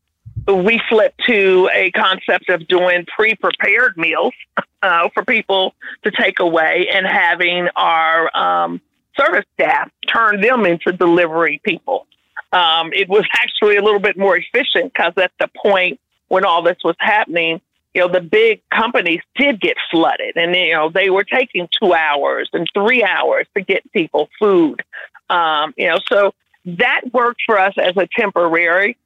we 0.55 0.81
flipped 0.89 1.21
to 1.27 1.69
a 1.75 1.91
concept 1.91 2.49
of 2.49 2.67
doing 2.69 3.05
pre-prepared 3.15 3.97
meals 3.97 4.33
uh, 4.83 5.09
for 5.13 5.25
people 5.25 5.75
to 6.05 6.11
take 6.11 6.41
away 6.41 6.89
and 6.93 7.07
having 7.07 7.69
our 7.77 8.37
um, 8.37 8.81
service 9.19 9.45
staff 9.55 9.91
turn 10.07 10.41
them 10.41 10.65
into 10.65 10.93
delivery 10.93 11.61
people. 11.65 12.07
Um, 12.53 12.93
it 12.95 13.09
was 13.09 13.25
actually 13.35 13.77
a 13.77 13.83
little 13.83 14.01
bit 14.01 14.17
more 14.17 14.37
efficient 14.37 14.93
because 14.95 15.13
at 15.19 15.33
the 15.39 15.51
point 15.61 16.01
when 16.29 16.45
all 16.45 16.63
this 16.63 16.79
was 16.83 16.97
happening, 16.99 17.61
you 17.95 18.01
know, 18.01 18.09
the 18.09 18.21
big 18.21 18.63
companies 18.71 19.21
did 19.37 19.61
get 19.61 19.77
flooded 19.91 20.37
and, 20.37 20.55
you 20.55 20.73
know, 20.73 20.89
they 20.89 21.11
were 21.11 21.25
taking 21.25 21.69
two 21.83 21.93
hours 21.93 22.49
and 22.53 22.67
three 22.73 23.03
hours 23.03 23.47
to 23.55 23.63
get 23.63 23.91
people 23.93 24.29
food. 24.39 24.83
Um, 25.29 25.75
you 25.77 25.89
know, 25.89 25.99
so 26.11 26.33
that 26.65 27.03
worked 27.13 27.43
for 27.45 27.59
us 27.59 27.75
as 27.77 27.97
a 27.97 28.07
temporary 28.17 28.97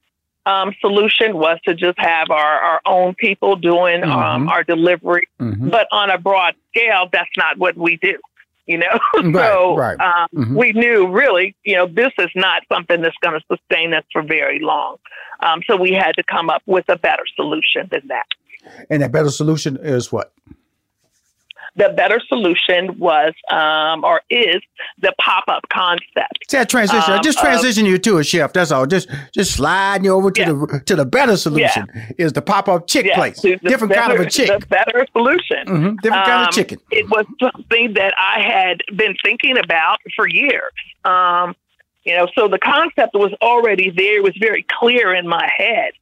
um, 0.45 0.73
solution 0.81 1.37
was 1.37 1.57
to 1.65 1.73
just 1.73 1.97
have 1.99 2.29
our, 2.29 2.59
our 2.59 2.81
own 2.85 3.15
people 3.15 3.55
doing 3.55 4.03
um, 4.03 4.09
Mhm. 4.47 4.49
our 4.49 4.63
delivery. 4.63 5.27
Mhm. 5.39 5.71
But 5.71 5.87
on 5.91 6.09
a 6.09 6.17
broad 6.17 6.55
scale, 6.69 7.07
that's 7.11 7.29
not 7.37 7.57
what 7.57 7.77
we 7.77 7.97
do. 7.97 8.17
You 8.65 8.77
know, 8.77 8.99
so 9.33 9.75
right. 9.75 9.99
Um, 9.99 10.27
Mhm. 10.33 10.55
we 10.55 10.71
knew 10.73 11.07
really, 11.07 11.55
you 11.63 11.75
know, 11.75 11.85
this 11.87 12.11
is 12.17 12.29
not 12.35 12.63
something 12.71 13.01
that's 13.01 13.15
going 13.21 13.39
to 13.39 13.45
sustain 13.57 13.93
us 13.93 14.03
for 14.11 14.21
very 14.21 14.59
long. 14.59 14.97
Um, 15.41 15.61
so 15.67 15.75
we 15.75 15.91
had 15.91 16.13
to 16.15 16.23
come 16.23 16.49
up 16.49 16.61
with 16.65 16.85
a 16.89 16.97
better 16.97 17.23
solution 17.35 17.87
than 17.91 18.07
that. 18.07 18.25
And 18.89 19.01
that 19.01 19.11
better 19.11 19.29
solution 19.29 19.77
is 19.81 20.11
what? 20.11 20.31
The 21.75 21.89
better 21.89 22.19
solution 22.27 22.99
was, 22.99 23.33
um, 23.49 24.03
or 24.03 24.21
is, 24.29 24.61
the 24.99 25.11
pop-up 25.19 25.63
concept. 25.73 26.37
See 26.47 26.57
that 26.57 26.69
transition. 26.69 27.11
I 27.11 27.17
Um, 27.17 27.23
just 27.23 27.39
of- 27.39 27.43
transition 27.45 27.87
you 27.87 27.97
to 27.97 28.19
a 28.19 28.23
chef. 28.23 28.53
That's 28.53 28.71
all. 28.71 28.85
Just 28.85 29.09
just 29.33 29.53
sliding 29.55 30.05
you 30.05 30.13
over 30.13 30.29
to 30.29 30.45
the 30.45 30.81
to 30.85 30.95
the 30.95 31.05
better 31.05 31.35
solution 31.35 31.87
is 32.19 32.33
the 32.33 32.43
pop 32.43 32.69
up 32.69 32.87
chick 32.87 33.07
Yeah, 33.07 33.15
place. 33.15 33.39
Different 33.41 33.91
kind 33.93 34.11
of 34.11 34.19
a 34.19 34.23
better- 34.23 34.29
chick. 34.29 34.49
The 34.59 34.67
better 34.67 35.05
solution. 35.13 35.65
Mhm, 35.65 36.01
different 36.01 36.25
kind 36.25 36.41
of 36.43 36.47
Um, 36.49 36.53
chicken. 36.53 36.77
It 36.91 37.09
was 37.09 37.25
something 37.41 37.93
that 37.95 38.13
I 38.19 38.39
had 38.41 38.83
been 38.95 39.15
thinking 39.23 39.57
about 39.57 39.97
for 40.15 40.27
years. 40.27 40.73
Um, 41.05 41.55
you 42.03 42.15
know, 42.15 42.27
so 42.35 42.47
the 42.47 42.59
concept 42.59 43.15
was 43.15 43.33
already 43.41 43.89
there. 43.89 44.17
It 44.17 44.23
was 44.23 44.37
very 44.39 44.63
clear 44.79 45.13
in 45.15 45.27
my 45.27 45.49
head, 45.57 45.93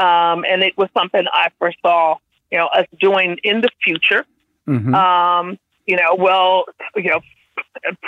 um, 0.00 0.44
and 0.48 0.64
it 0.64 0.76
was 0.76 0.88
something 0.92 1.24
I 1.32 1.50
foresaw. 1.60 2.16
You 2.50 2.58
know, 2.58 2.66
us 2.66 2.86
doing 2.98 3.38
in 3.44 3.60
the 3.60 3.68
future. 3.84 4.24
Mhm. 4.70 4.94
Um, 4.94 5.58
you 5.86 5.96
know, 5.96 6.14
well, 6.16 6.64
you 6.94 7.10
know, 7.10 7.20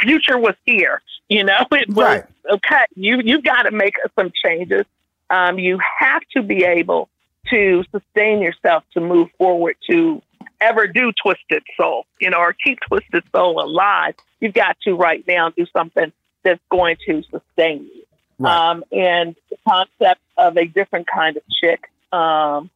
future 0.00 0.38
was 0.38 0.54
here. 0.64 1.02
You 1.28 1.44
know, 1.44 1.66
it 1.72 1.88
was 1.88 1.96
Right. 1.96 2.24
okay. 2.50 2.84
You 2.94 3.20
you 3.22 3.42
got 3.42 3.62
to 3.64 3.70
make 3.72 3.94
some 4.18 4.30
changes. 4.44 4.84
Um, 5.30 5.58
you 5.58 5.78
have 5.98 6.22
to 6.36 6.42
be 6.42 6.64
able 6.64 7.08
to 7.50 7.84
sustain 7.90 8.40
yourself 8.40 8.84
to 8.94 9.00
move 9.00 9.28
forward 9.38 9.76
to 9.90 10.22
ever 10.60 10.86
do 10.86 11.10
Twisted 11.20 11.64
Soul, 11.76 12.06
you 12.20 12.30
know, 12.30 12.38
or 12.38 12.52
keep 12.52 12.78
Twisted 12.86 13.24
Soul 13.34 13.60
alive. 13.60 14.14
You've 14.40 14.54
got 14.54 14.76
to 14.84 14.94
right 14.94 15.24
now 15.26 15.50
do 15.50 15.66
something 15.72 16.12
that's 16.44 16.60
going 16.70 16.96
to 17.06 17.22
sustain 17.24 17.84
you. 17.94 18.04
Um, 18.46 18.84
and 18.92 19.34
the 19.50 19.56
concept 19.68 20.20
of 20.36 20.56
a 20.56 20.66
different 20.66 21.06
kind 21.06 21.36
of 21.36 21.42
chick, 21.60 21.88
um, 22.12 22.70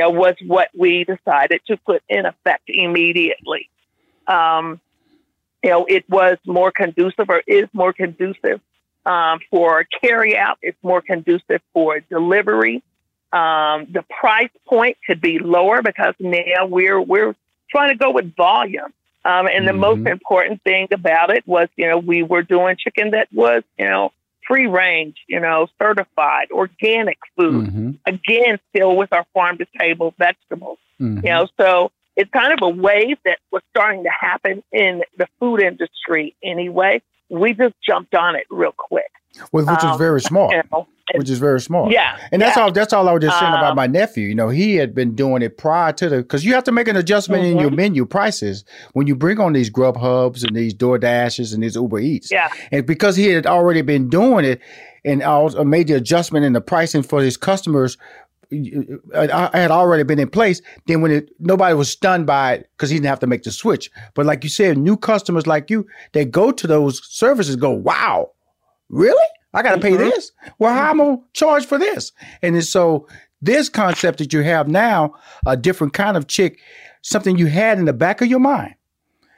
know, 0.00 0.10
was 0.10 0.34
what 0.46 0.68
we 0.76 1.04
decided 1.04 1.60
to 1.66 1.76
put 1.78 2.02
in 2.08 2.26
effect 2.26 2.64
immediately. 2.68 3.68
Um, 4.26 4.80
you 5.62 5.70
know, 5.70 5.84
it 5.86 6.08
was 6.08 6.38
more 6.46 6.72
conducive 6.72 7.28
or 7.28 7.42
is 7.46 7.68
more 7.72 7.92
conducive 7.92 8.60
um, 9.04 9.40
for 9.50 9.84
carry 10.02 10.36
out. 10.36 10.58
It's 10.62 10.78
more 10.82 11.02
conducive 11.02 11.60
for 11.72 12.00
delivery. 12.00 12.82
Um, 13.32 13.86
the 13.92 14.04
price 14.08 14.50
point 14.66 14.96
could 15.06 15.20
be 15.20 15.38
lower 15.38 15.82
because 15.82 16.14
now 16.18 16.66
we're 16.66 17.00
we're 17.00 17.34
trying 17.70 17.90
to 17.90 17.96
go 17.96 18.10
with 18.10 18.34
volume. 18.34 18.92
Um, 19.24 19.46
and 19.48 19.68
the 19.68 19.74
most 19.74 20.06
important 20.06 20.62
thing 20.62 20.88
about 20.92 21.30
it 21.30 21.46
was, 21.46 21.68
you 21.76 21.86
know, 21.86 21.98
we 21.98 22.22
were 22.22 22.42
doing 22.42 22.76
chicken 22.78 23.10
that 23.10 23.28
was, 23.32 23.62
you 23.78 23.86
know, 23.86 24.12
free 24.50 24.66
range, 24.66 25.16
you 25.28 25.38
know, 25.38 25.68
certified, 25.80 26.48
organic 26.50 27.18
food. 27.36 27.68
Mhm. 27.68 27.98
Again, 28.04 28.58
still 28.70 28.96
with 28.96 29.12
our 29.12 29.24
farm 29.32 29.58
to 29.58 29.66
table 29.78 30.12
vegetables. 30.18 30.78
Mhm. 31.00 31.24
You 31.24 31.30
know, 31.30 31.46
so 31.58 31.92
it's 32.16 32.30
kind 32.30 32.52
of 32.52 32.58
a 32.62 32.68
wave 32.68 33.18
that 33.24 33.38
was 33.52 33.62
starting 33.70 34.02
to 34.04 34.10
happen 34.10 34.62
in 34.72 35.02
the 35.16 35.28
food 35.38 35.62
industry 35.62 36.34
anyway. 36.42 37.00
We 37.28 37.54
just 37.54 37.76
jumped 37.86 38.14
on 38.16 38.34
it 38.34 38.46
real 38.50 38.74
quick. 38.76 39.10
Which, 39.50 39.66
which 39.66 39.84
Um, 39.84 39.92
is 39.92 39.96
very 39.98 40.20
smart. 40.30 40.52
you 40.52 40.62
know, 40.72 40.86
which 41.16 41.28
is 41.28 41.38
very 41.40 41.60
smart. 41.60 41.90
Yeah, 41.92 42.16
and 42.30 42.40
that's 42.40 42.56
yeah. 42.56 42.62
all. 42.64 42.72
That's 42.72 42.92
all 42.92 43.08
I 43.08 43.12
was 43.12 43.22
just 43.22 43.38
saying 43.40 43.52
about 43.52 43.70
Um, 43.70 43.76
my 43.76 43.86
nephew. 43.88 44.28
You 44.28 44.34
know, 44.36 44.48
he 44.48 44.76
had 44.76 44.94
been 44.94 45.14
doing 45.16 45.42
it 45.42 45.58
prior 45.58 45.92
to 45.94 46.08
the 46.08 46.16
because 46.18 46.44
you 46.44 46.54
have 46.54 46.62
to 46.64 46.72
make 46.72 46.86
an 46.88 46.96
adjustment 46.96 47.44
in 47.44 47.52
Mm-hmm. 47.54 47.60
your 47.60 47.70
menu 47.72 48.04
prices 48.06 48.64
when 48.92 49.06
you 49.08 49.16
bring 49.16 49.40
on 49.40 49.52
these 49.52 49.70
Grub 49.70 49.96
Hubs 49.96 50.44
and 50.44 50.54
these 50.54 50.72
Door 50.72 50.98
Dashes 50.98 51.52
and 51.52 51.62
these 51.64 51.74
Uber 51.74 51.98
Eats. 51.98 52.30
Yeah. 52.30 52.48
and 52.70 52.86
because 52.86 53.16
he 53.16 53.26
had 53.26 53.44
already 53.46 53.82
been 53.82 54.08
doing 54.08 54.44
it 54.44 54.60
and 55.04 55.20
also 55.22 55.64
made 55.64 55.88
the 55.88 55.94
adjustment 55.94 56.44
in 56.44 56.52
the 56.52 56.60
pricing 56.60 57.02
for 57.02 57.20
his 57.22 57.36
customers. 57.36 57.96
I 58.52 59.50
I 59.54 59.58
had 59.58 59.70
already 59.70 60.02
been 60.02 60.18
in 60.18 60.28
place. 60.28 60.60
Then 60.86 61.00
when 61.02 61.10
it 61.12 61.30
nobody 61.38 61.74
was 61.74 61.88
stunned 61.90 62.26
by 62.26 62.54
it 62.54 62.70
because 62.76 62.90
he 62.90 62.96
didn't 62.96 63.06
have 63.08 63.20
to 63.20 63.26
make 63.26 63.42
the 63.44 63.52
switch. 63.52 63.90
But 64.14 64.26
like 64.26 64.42
you 64.44 64.50
said, 64.50 64.76
new 64.78 64.96
customers 64.96 65.46
like 65.46 65.70
you, 65.70 65.86
they 66.12 66.24
go 66.24 66.50
to 66.50 66.66
those 66.66 67.00
services, 67.08 67.54
go, 67.56 67.70
wow, 67.70 68.30
really? 68.90 69.26
I 69.54 69.62
got 69.62 69.74
to 69.74 69.80
pay 69.80 69.96
this? 69.96 70.30
Well, 70.58 70.72
how 70.72 70.90
am 70.90 71.00
I 71.00 71.04
going 71.04 71.18
to 71.18 71.24
charge 71.32 71.66
for 71.66 71.78
this? 71.78 72.12
And 72.42 72.62
so 72.64 73.08
this 73.42 73.68
concept 73.68 74.18
that 74.18 74.32
you 74.32 74.42
have 74.42 74.68
now, 74.68 75.14
a 75.46 75.56
different 75.56 75.92
kind 75.92 76.16
of 76.16 76.28
chick, 76.28 76.60
something 77.02 77.38
you 77.38 77.46
had 77.46 77.78
in 77.78 77.86
the 77.86 77.92
back 77.92 78.20
of 78.20 78.28
your 78.28 78.38
mind, 78.40 78.74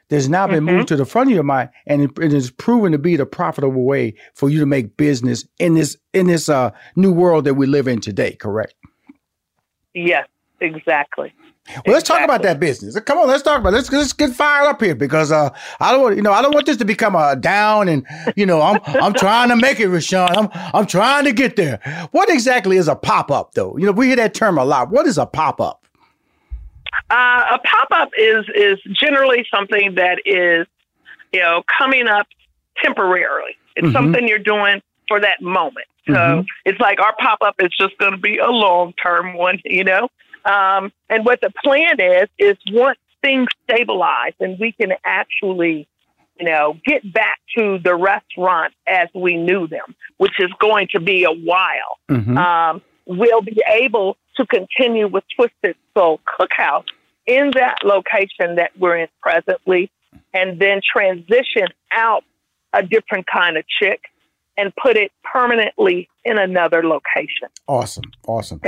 that's 0.09 0.29
now 0.29 0.47
been 0.47 0.65
moved 0.65 0.89
to 0.89 0.97
the 0.97 1.07
front 1.07 1.31
of 1.31 1.35
your 1.35 1.43
mind, 1.43 1.71
and 1.87 2.03
it, 2.03 2.11
it 2.21 2.35
is 2.35 2.51
proven 2.51 2.93
to 2.93 2.99
be 2.99 3.17
the 3.17 3.25
profitable 3.25 3.85
way 3.85 4.15
for 4.35 4.51
you 4.51 4.61
to 4.61 4.67
make 4.67 4.99
business 4.99 5.47
in 5.59 5.73
this 5.73 5.97
in 6.13 6.27
this 6.27 6.51
uh, 6.51 6.71
new 6.97 7.11
world 7.11 7.45
that 7.47 7.55
we 7.55 7.67
live 7.67 7.89
in 7.89 7.99
today. 7.99 8.35
Correct? 8.35 8.75
Yes, 9.95 10.29
exactly. 10.61 11.33
Well, 11.87 11.95
let's 11.95 12.07
talk 12.07 12.23
about 12.23 12.43
that 12.43 12.59
business. 12.59 12.99
Come 13.01 13.19
on, 13.19 13.29
let's 13.29 13.43
talk 13.43 13.61
about 13.61 13.73
it. 13.73 13.77
let's 13.77 13.93
let's 13.93 14.13
get 14.13 14.33
fired 14.33 14.67
up 14.69 14.83
here 14.83 14.97
because 14.97 15.31
uh, 15.31 15.51
I 15.81 15.93
don't 15.93 16.03
want 16.03 16.17
you 16.17 16.23
know 16.23 16.33
I 16.33 16.43
don't 16.43 16.53
want 16.53 16.67
this 16.67 16.77
to 16.79 16.85
become 16.85 17.15
a 17.15 17.37
down 17.37 17.89
and 17.89 18.05
you 18.35 18.45
know 18.47 18.61
I'm 18.61 18.81
I'm 18.85 19.15
trying 19.15 19.49
to 19.49 19.57
make 19.57 19.79
it, 19.79 19.89
Rushion. 19.89 20.19
I'm 20.37 20.49
I'm 20.53 20.87
trying 20.87 21.25
to 21.25 21.33
get 21.33 21.55
there. 21.57 21.79
What 22.11 22.29
exactly 22.31 22.77
is 22.79 22.89
a 22.89 22.97
pop 22.97 23.31
up 23.31 23.55
though? 23.55 23.77
You 23.79 23.87
know 23.87 23.93
we 23.93 24.09
hear 24.09 24.17
that 24.17 24.35
term 24.35 24.59
a 24.59 24.65
lot. 24.65 24.91
What 24.91 25.07
is 25.07 25.19
a 25.19 25.27
pop 25.27 25.61
up? 25.61 25.87
Uh, 27.11 27.45
a 27.55 27.59
pop 27.65 27.89
up 27.93 28.11
is 28.19 28.45
is 28.55 28.79
generally 29.01 29.47
something 29.55 29.95
that 29.95 30.19
is, 30.27 30.67
you 31.33 31.41
know, 31.41 31.63
coming 31.79 32.09
up 32.09 32.27
temporarily. 32.83 33.57
It's 33.77 33.87
Mhm. 33.87 33.93
something 33.93 34.29
you're 34.29 34.39
doing 34.39 34.83
for 35.09 35.21
that 35.21 35.41
moment. 35.41 35.87
So 36.09 36.15
Mhm. 36.15 36.47
it's 36.65 36.81
like 36.81 37.01
our 37.01 37.15
pop 37.21 37.39
up 37.43 37.55
is 37.61 37.71
just 37.79 37.97
going 37.99 38.13
to 38.13 38.19
be 38.19 38.39
a 38.39 38.51
long 38.51 38.93
term 38.95 39.35
one, 39.35 39.61
you 39.65 39.85
know. 39.85 40.09
Um, 40.45 40.93
and 41.09 41.25
what 41.25 41.41
the 41.41 41.53
plan 41.65 42.01
is 42.01 42.29
is 42.39 42.57
once 42.71 42.99
things 43.23 43.49
stabilize 43.65 44.33
and 44.41 44.59
we 44.59 44.73
can 44.73 44.93
actually, 45.05 45.87
you 46.39 46.47
know, 46.47 46.77
get 46.85 47.11
back 47.13 47.39
to 47.57 47.79
the 47.79 47.95
restaurant 47.95 48.75
as 48.87 49.09
we 49.15 49.37
knew 49.37 49.67
them, 49.69 49.95
which 50.17 50.41
is 50.41 50.51
going 50.59 50.89
to 50.93 51.01
be 51.01 51.25
a 51.25 51.31
while 51.31 51.99
Mhm. 52.11 52.37
um, 52.37 52.83
will 53.07 53.43
be 53.43 53.63
able 53.69 54.17
to 54.37 54.47
continue 54.47 55.07
with 55.07 55.25
Twisted 55.37 55.77
Soul 55.95 56.21
Cookhouse 56.27 56.87
in 57.27 57.53
that 57.53 57.79
location 57.85 58.57
that 58.57 58.73
we're 58.79 58.97
in 58.97 59.09
presently, 59.21 59.91
and 60.35 60.59
then 60.59 60.81
transition 60.85 61.69
out 61.93 62.25
a 62.73 62.83
different 62.83 63.27
kind 63.27 63.57
of 63.57 63.65
chick 63.69 64.01
and 64.57 64.73
put 64.77 64.97
it 64.97 65.11
permanently 65.25 66.09
in 66.25 66.39
another 66.39 66.83
location. 66.87 67.49
Awesome, 67.67 68.05
awesome. 68.27 68.61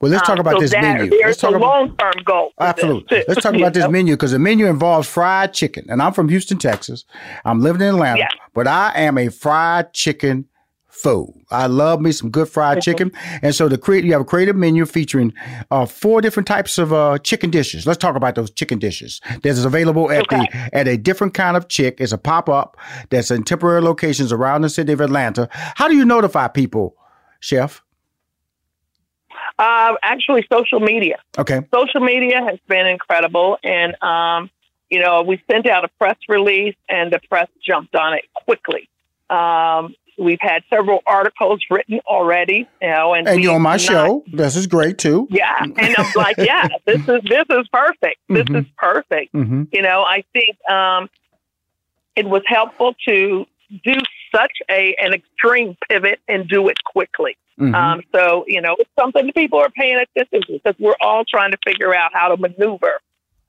Well, 0.00 0.10
let's 0.10 0.22
talk 0.26 0.36
Um, 0.36 0.40
about 0.40 0.54
so 0.54 0.60
this 0.60 0.70
that- 0.72 0.82
menu. 0.82 1.10
Let's 1.24 1.38
talk 1.38 1.52
a 1.52 1.56
about 1.56 1.66
long 1.66 1.96
term 1.96 2.12
goal. 2.24 2.52
Absolutely. 2.60 3.24
Let's 3.28 3.42
talk 3.42 3.54
about 3.54 3.72
this 3.72 3.84
know? 3.84 3.90
menu 3.90 4.14
because 4.14 4.32
the 4.32 4.38
menu 4.38 4.66
involves 4.66 5.08
fried 5.08 5.54
chicken. 5.54 5.86
And 5.88 6.02
I'm 6.02 6.12
from 6.12 6.28
Houston, 6.28 6.58
Texas. 6.58 7.04
I'm 7.44 7.60
living 7.60 7.80
in 7.82 7.88
Atlanta, 7.94 8.18
Yeah. 8.18 8.28
but 8.52 8.66
I 8.66 8.92
am 8.96 9.16
a 9.16 9.28
fried 9.28 9.92
chicken 9.94 10.46
fool. 10.88 11.40
I 11.50 11.66
love 11.66 12.00
me 12.00 12.12
some 12.12 12.30
good 12.30 12.48
fried 12.48 12.82
chicken. 12.82 13.12
And 13.42 13.54
so 13.54 13.68
the 13.68 13.78
create 13.78 14.04
you 14.04 14.12
have 14.12 14.22
a 14.22 14.24
creative 14.24 14.56
menu 14.56 14.84
featuring 14.86 15.32
uh, 15.70 15.86
four 15.86 16.20
different 16.20 16.46
types 16.46 16.78
of 16.78 16.92
uh, 16.92 17.18
chicken 17.18 17.50
dishes. 17.50 17.86
Let's 17.86 17.98
talk 17.98 18.16
about 18.16 18.34
those 18.34 18.50
chicken 18.50 18.78
dishes. 18.78 19.20
That's 19.42 19.64
available 19.64 20.10
at 20.10 20.28
the 20.28 20.48
at 20.72 20.88
a 20.88 20.96
different 20.96 21.34
kind 21.34 21.56
of 21.56 21.68
chick. 21.68 22.00
It's 22.00 22.12
a 22.12 22.18
pop-up 22.18 22.76
that's 23.10 23.30
in 23.30 23.44
temporary 23.44 23.82
locations 23.82 24.32
around 24.32 24.62
the 24.62 24.70
city 24.70 24.92
of 24.92 25.00
Atlanta. 25.00 25.48
How 25.52 25.88
do 25.88 25.96
you 25.96 26.04
notify 26.04 26.48
people, 26.48 26.96
Chef? 27.40 27.82
Uh, 29.58 29.94
actually, 30.02 30.46
social 30.52 30.80
media. 30.80 31.18
Okay. 31.36 31.60
Social 31.74 32.00
media 32.00 32.42
has 32.42 32.58
been 32.68 32.86
incredible, 32.86 33.58
and 33.62 34.00
um, 34.02 34.50
you 34.88 35.00
know, 35.00 35.22
we 35.22 35.42
sent 35.50 35.68
out 35.68 35.84
a 35.84 35.88
press 35.98 36.16
release, 36.28 36.76
and 36.88 37.12
the 37.12 37.20
press 37.28 37.48
jumped 37.64 37.94
on 37.94 38.14
it 38.14 38.24
quickly. 38.34 38.88
Um, 39.28 39.94
we've 40.18 40.40
had 40.40 40.62
several 40.70 41.00
articles 41.06 41.60
written 41.70 42.00
already, 42.06 42.66
you 42.82 42.88
know, 42.88 43.14
and, 43.14 43.28
And 43.28 43.42
you're 43.42 43.54
on 43.54 43.62
my 43.62 43.72
not- 43.72 43.80
show. 43.80 44.24
This 44.32 44.56
is 44.56 44.66
great 44.66 44.98
too. 44.98 45.26
Yeah, 45.30 45.54
and 45.62 45.94
I'm 45.96 46.12
like, 46.16 46.36
yeah, 46.38 46.68
this 46.86 47.00
is 47.08 47.22
this 47.28 47.44
is 47.50 47.68
perfect. 47.72 48.18
This 48.28 48.44
Mhm. 48.44 48.60
is 48.60 48.66
perfect. 48.76 49.32
Mhm. 49.34 49.68
You 49.72 49.82
know, 49.82 50.02
I 50.02 50.24
think 50.32 50.56
um, 50.70 51.08
it 52.16 52.26
was 52.26 52.42
helpful 52.46 52.94
to 53.06 53.46
do 53.84 53.94
such 54.34 54.52
a 54.70 54.94
an 55.00 55.14
extreme 55.14 55.76
pivot 55.88 56.20
and 56.28 56.48
do 56.48 56.68
it 56.68 56.82
quickly. 56.84 57.36
Mhm. 57.58 57.74
Um, 57.74 58.02
so 58.14 58.44
you 58.46 58.60
know, 58.60 58.76
it's 58.78 58.90
something 58.98 59.26
that 59.26 59.34
people 59.34 59.58
are 59.58 59.70
paying 59.70 59.96
attention 59.96 60.42
to 60.46 60.52
because 60.54 60.74
we're 60.78 60.96
all 61.00 61.24
trying 61.24 61.50
to 61.52 61.58
figure 61.66 61.94
out 61.94 62.10
how 62.12 62.28
to 62.28 62.36
maneuver. 62.36 63.00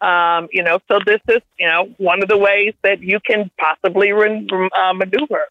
Um, 0.02 0.48
you 0.54 0.64
know, 0.64 0.80
so 0.88 1.00
this 1.06 1.20
is 1.28 1.42
you 1.60 1.68
know 1.68 1.90
one 1.98 2.22
of 2.24 2.30
the 2.30 2.38
ways 2.38 2.74
that 2.84 3.02
you 3.02 3.20
can 3.20 3.52
possibly 3.60 4.12
re- 4.14 4.48
uh, 4.76 4.94
maneuver. 4.94 5.44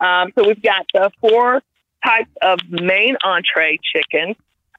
Um, 0.00 0.32
so 0.36 0.46
we've 0.46 0.62
got 0.62 0.86
the 0.92 1.10
four 1.20 1.62
types 2.04 2.30
of 2.42 2.58
main 2.68 3.16
entree 3.24 3.78
chicken. 3.94 4.34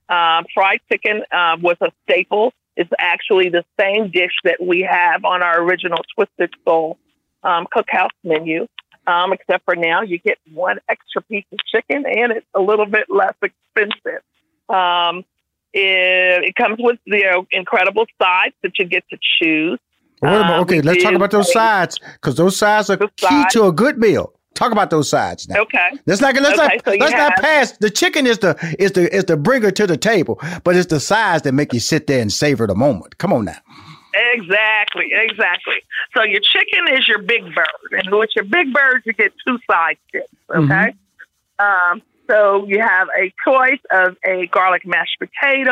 Um, 0.09 0.45
fried 0.53 0.81
chicken 0.91 1.23
uh, 1.31 1.57
was 1.61 1.77
a 1.81 1.91
staple. 2.03 2.53
It's 2.77 2.91
actually 2.99 3.49
the 3.49 3.63
same 3.79 4.11
dish 4.11 4.33
that 4.43 4.57
we 4.61 4.87
have 4.89 5.23
on 5.25 5.41
our 5.41 5.61
original 5.61 5.99
Twisted 6.13 6.53
Soul 6.65 6.97
um, 7.43 7.67
cookhouse 7.75 8.09
menu, 8.23 8.67
um, 9.07 9.33
except 9.33 9.63
for 9.65 9.75
now 9.75 10.01
you 10.01 10.19
get 10.19 10.37
one 10.53 10.79
extra 10.89 11.21
piece 11.23 11.45
of 11.51 11.59
chicken 11.65 12.05
and 12.05 12.31
it's 12.33 12.45
a 12.53 12.59
little 12.59 12.85
bit 12.85 13.05
less 13.09 13.33
expensive. 13.41 14.21
Um, 14.69 15.23
it, 15.73 16.43
it 16.43 16.55
comes 16.55 16.77
with 16.79 16.99
you 17.05 17.23
know 17.23 17.47
incredible 17.51 18.05
sides 18.21 18.55
that 18.63 18.77
you 18.77 18.85
get 18.85 19.03
to 19.09 19.17
choose. 19.39 19.79
Well, 20.21 20.33
wait 20.33 20.49
a. 20.49 20.53
Uh, 20.55 20.61
Okay, 20.61 20.81
let's 20.81 21.03
talk 21.03 21.13
about 21.13 21.31
those 21.31 21.51
sides 21.51 21.99
because 21.99 22.35
those 22.35 22.57
sides 22.57 22.89
are 22.89 22.97
key 22.97 23.07
sides. 23.17 23.53
to 23.53 23.65
a 23.65 23.71
good 23.71 23.97
meal. 23.97 24.33
Talk 24.55 24.71
about 24.71 24.89
those 24.89 25.09
sides 25.09 25.47
now. 25.47 25.61
Okay. 25.61 25.89
Let's 26.05 26.21
not 26.21 26.33
let's 26.35 26.57
Okay, 26.57 26.75
not 26.75 26.85
so 26.85 26.91
let's 26.91 27.11
not 27.13 27.35
pass. 27.35 27.77
The 27.77 27.89
chicken 27.89 28.25
is 28.25 28.39
the 28.39 28.57
is 28.79 28.93
the 28.93 29.13
is 29.13 29.25
the 29.25 29.37
bringer 29.37 29.69
to 29.71 29.85
the 29.85 29.97
table, 29.97 30.39
but 30.63 30.75
it's 30.75 30.87
the 30.87 30.99
sides 30.99 31.43
that 31.43 31.51
make 31.51 31.73
you 31.73 31.79
sit 31.79 32.07
there 32.07 32.21
and 32.21 32.31
savor 32.31 32.65
the 32.65 32.75
moment. 32.75 33.17
Come 33.17 33.33
on 33.33 33.45
now. 33.45 33.57
Exactly, 34.33 35.11
exactly. 35.11 35.75
So 36.15 36.23
your 36.23 36.39
chicken 36.39 36.87
is 36.93 37.05
your 37.07 37.21
big 37.21 37.43
bird, 37.53 37.67
and 37.91 38.15
with 38.15 38.29
your 38.33 38.45
big 38.45 38.73
bird, 38.73 39.01
you 39.05 39.11
get 39.11 39.33
two 39.45 39.59
side 39.69 39.97
chips. 40.11 40.31
Okay. 40.49 40.93
Um, 41.59 42.01
so 42.29 42.65
you 42.65 42.79
have 42.79 43.07
a 43.17 43.33
choice 43.43 43.81
of 43.91 44.15
a 44.25 44.47
garlic 44.47 44.85
mashed 44.85 45.17
potato. 45.19 45.71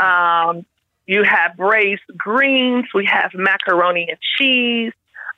Um, 0.00 0.66
you 1.06 1.24
have 1.24 1.56
braised 1.56 2.02
greens. 2.16 2.86
We 2.94 3.06
have 3.06 3.32
macaroni 3.34 4.06
and 4.08 4.18
cheese. 4.36 4.92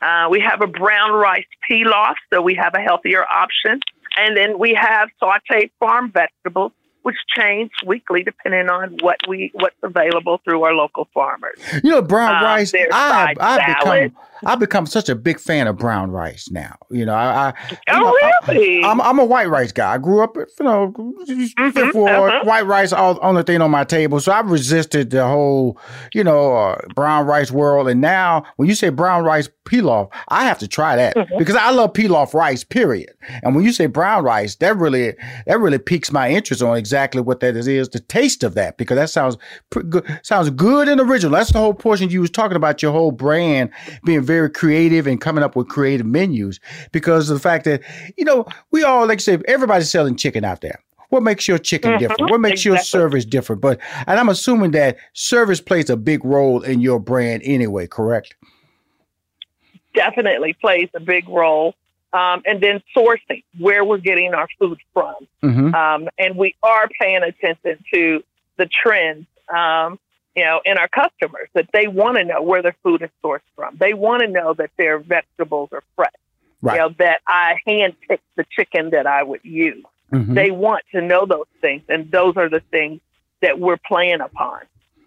Uh, 0.05 0.29
we 0.31 0.41
have 0.41 0.61
a 0.61 0.67
brown 0.67 1.13
rice 1.13 1.47
pilaf, 1.69 2.15
so 2.33 2.43
we 2.43 2.55
have 2.55 2.75
a 2.75 2.81
healthier 2.81 3.25
option. 3.25 3.81
And 4.19 4.37
then 4.37 4.59
we 4.59 4.75
have 4.75 5.09
sauteed 5.21 5.71
farm 5.81 6.13
vegetables, 6.13 6.73
which 7.05 7.17
change 7.37 7.71
weekly 7.87 8.23
depending 8.23 8.69
on 8.69 8.97
what 9.03 9.17
we 9.29 9.51
what's 9.55 9.77
available 9.83 10.41
through 10.45 10.63
our 10.65 10.75
local 10.75 11.09
farmers. 11.15 11.59
You 11.83 11.91
know, 11.93 12.03
brown 12.03 12.37
Um, 12.37 12.43
rice. 12.45 12.73
I 12.93 13.35
I've 13.41 13.67
become. 13.79 14.17
I've 14.47 14.59
become 14.59 14.85
such 14.85 15.09
a 15.09 15.15
big 15.15 15.41
fan 15.41 15.67
of 15.69 15.79
brown 15.79 16.11
rice 16.11 16.51
now. 16.51 16.77
You 16.91 17.07
know, 17.07 17.15
I, 17.15 17.49
I 17.49 17.53
Oh, 17.89 17.99
know, 18.01 18.07
I- 18.09 18.53
really? 18.53 18.85
I'm 18.85 19.01
I'm 19.01 19.19
a 19.19 19.25
white 19.25 19.49
rice 19.49 19.73
guy. 19.73 19.95
I 19.95 19.99
grew 19.99 20.23
up, 20.23 20.37
you 20.37 20.47
know, 20.61 20.93
fifth 21.27 21.95
ward, 21.95 22.11
uh-huh. 22.33 22.45
white 22.45 22.67
rice 22.67 22.93
all 22.93 23.19
only 23.23 23.43
thing 23.43 23.63
on 23.63 23.71
my 23.71 23.85
table. 23.85 24.21
So 24.21 24.33
I've 24.33 24.51
resisted 24.51 25.11
the 25.11 25.27
whole, 25.27 25.79
you 26.13 26.25
know, 26.25 26.55
uh, 26.57 26.79
brown 26.95 27.27
rice 27.27 27.51
world. 27.51 27.89
And 27.89 28.01
now 28.03 28.45
when 28.57 28.69
you 28.69 28.75
say 28.75 28.89
brown 28.91 29.25
rice 29.25 29.49
pilaf, 29.65 30.11
I 30.29 30.45
have 30.45 30.59
to 30.59 30.69
try 30.69 30.97
that 30.97 31.15
Mm-hmm. 31.17 31.39
because 31.39 31.57
I 31.57 31.71
love 31.71 31.93
pilaf 31.95 32.35
rice. 32.35 32.65
Period. 32.65 33.11
And 33.43 33.55
when 33.55 33.65
you 33.65 33.73
say 33.73 33.87
brown 33.87 34.25
rice, 34.25 34.57
that 34.57 34.77
really 34.77 35.15
that 35.47 35.59
really 35.61 35.79
piques 35.79 36.11
my 36.13 36.29
interest 36.29 36.61
on 36.61 36.77
exactly 36.77 36.94
what 37.23 37.41
that 37.41 37.57
is, 37.57 37.67
is 37.67 37.89
the 37.89 38.01
taste 38.01 38.43
of 38.45 38.55
that 38.55 38.79
because 38.79 38.97
that 38.97 39.11
sounds 39.11 39.37
pretty 39.71 39.89
good. 39.89 40.21
Sounds 40.23 40.51
good 40.51 40.89
and 40.89 41.01
original. 41.01 41.33
That's 41.33 41.53
the 41.53 41.59
whole 41.59 41.75
portion 41.75 42.11
you 42.11 42.21
was 42.21 42.31
talking 42.31 42.57
about 42.57 42.83
your 42.83 42.93
whole 42.93 43.11
brand 43.11 43.71
being 44.05 44.23
very 44.23 44.51
creative 44.51 45.07
and 45.07 45.21
coming 45.21 45.45
up 45.45 45.57
with 45.57 45.69
creative 45.69 46.07
menus 46.07 46.61
because 46.93 47.29
of 47.31 47.35
the 47.37 47.41
fact 47.41 47.65
that 47.65 47.83
you 48.17 48.25
know 48.25 48.47
we 48.71 48.83
all 48.83 49.07
like 49.07 49.19
I 49.19 49.21
say 49.21 49.39
everybody's 49.49 49.91
selling 49.91 50.17
chicken 50.17 50.45
out 50.45 50.61
there. 50.61 50.81
What 51.11 51.23
makes 51.23 51.47
your 51.47 51.59
chicken 51.59 51.93
Mhm, 51.93 51.99
different? 51.99 52.31
What 52.31 52.41
makes 52.41 52.65
your 52.65 52.79
service 52.79 53.25
different? 53.25 53.61
But 53.63 53.79
and 54.07 54.19
I'm 54.19 54.29
assuming 54.29 54.73
that 54.73 54.97
service 55.13 55.61
plays 55.61 55.91
a 55.91 55.97
big 55.97 56.25
role 56.25 56.63
in 56.63 56.81
your 56.81 56.99
brand 56.99 57.43
anyway, 57.45 57.87
correct? 57.87 58.35
definitely 59.95 60.53
plays 60.55 60.89
a 60.95 61.01
big 61.01 61.29
role. 61.29 61.75
Um, 62.15 62.43
and 62.47 62.63
then 62.63 62.81
sourcing 62.97 63.43
where 63.59 63.85
we're 63.85 63.99
getting 63.99 64.35
our 64.35 64.47
food 64.59 64.79
from. 64.95 65.17
Mm-hmm. 65.43 65.75
Um, 65.75 66.09
and 66.17 66.37
we 66.37 66.55
are 66.63 66.89
paying 67.01 67.25
attention 67.25 67.85
to 67.93 68.23
the 68.57 68.67
trends, 68.67 69.27
um, 69.53 69.99
you 70.37 70.45
know, 70.45 70.61
in 70.65 70.79
our 70.79 70.89
customers 70.89 71.49
that 71.55 71.69
they 71.73 71.89
want 71.89 72.17
to 72.17 72.25
know 72.25 72.41
where 72.41 72.63
their 72.63 72.77
food 72.85 73.03
is 73.03 73.11
sourced 73.23 73.41
from. 73.57 73.77
They 73.79 73.95
want 73.95 74.23
to 74.23 74.29
know 74.29 74.55
that 74.55 74.71
their 74.77 74.99
vegetables 74.99 75.71
are 75.73 75.83
fresh. 75.97 76.13
Right. 76.63 76.77
You 76.77 76.81
know, 76.81 76.95
that 76.99 77.21
I 77.27 77.61
hand 77.67 77.95
handpicked 78.09 78.21
the 78.37 78.47
chicken 78.49 78.91
that 78.91 79.07
I 79.07 79.23
would 79.23 79.45
use. 79.45 79.85
Mhm. 80.13 80.35
They 80.35 80.51
want 80.51 80.85
to 80.93 81.01
know 81.03 81.27
those 81.27 81.47
things, 81.61 81.83
and 81.89 82.11
those 82.11 82.37
are 82.37 82.49
the 82.49 82.61
things 82.61 83.01
that 83.43 83.59
we're 83.59 83.77
playing 83.77 84.21
upon. 84.21 84.61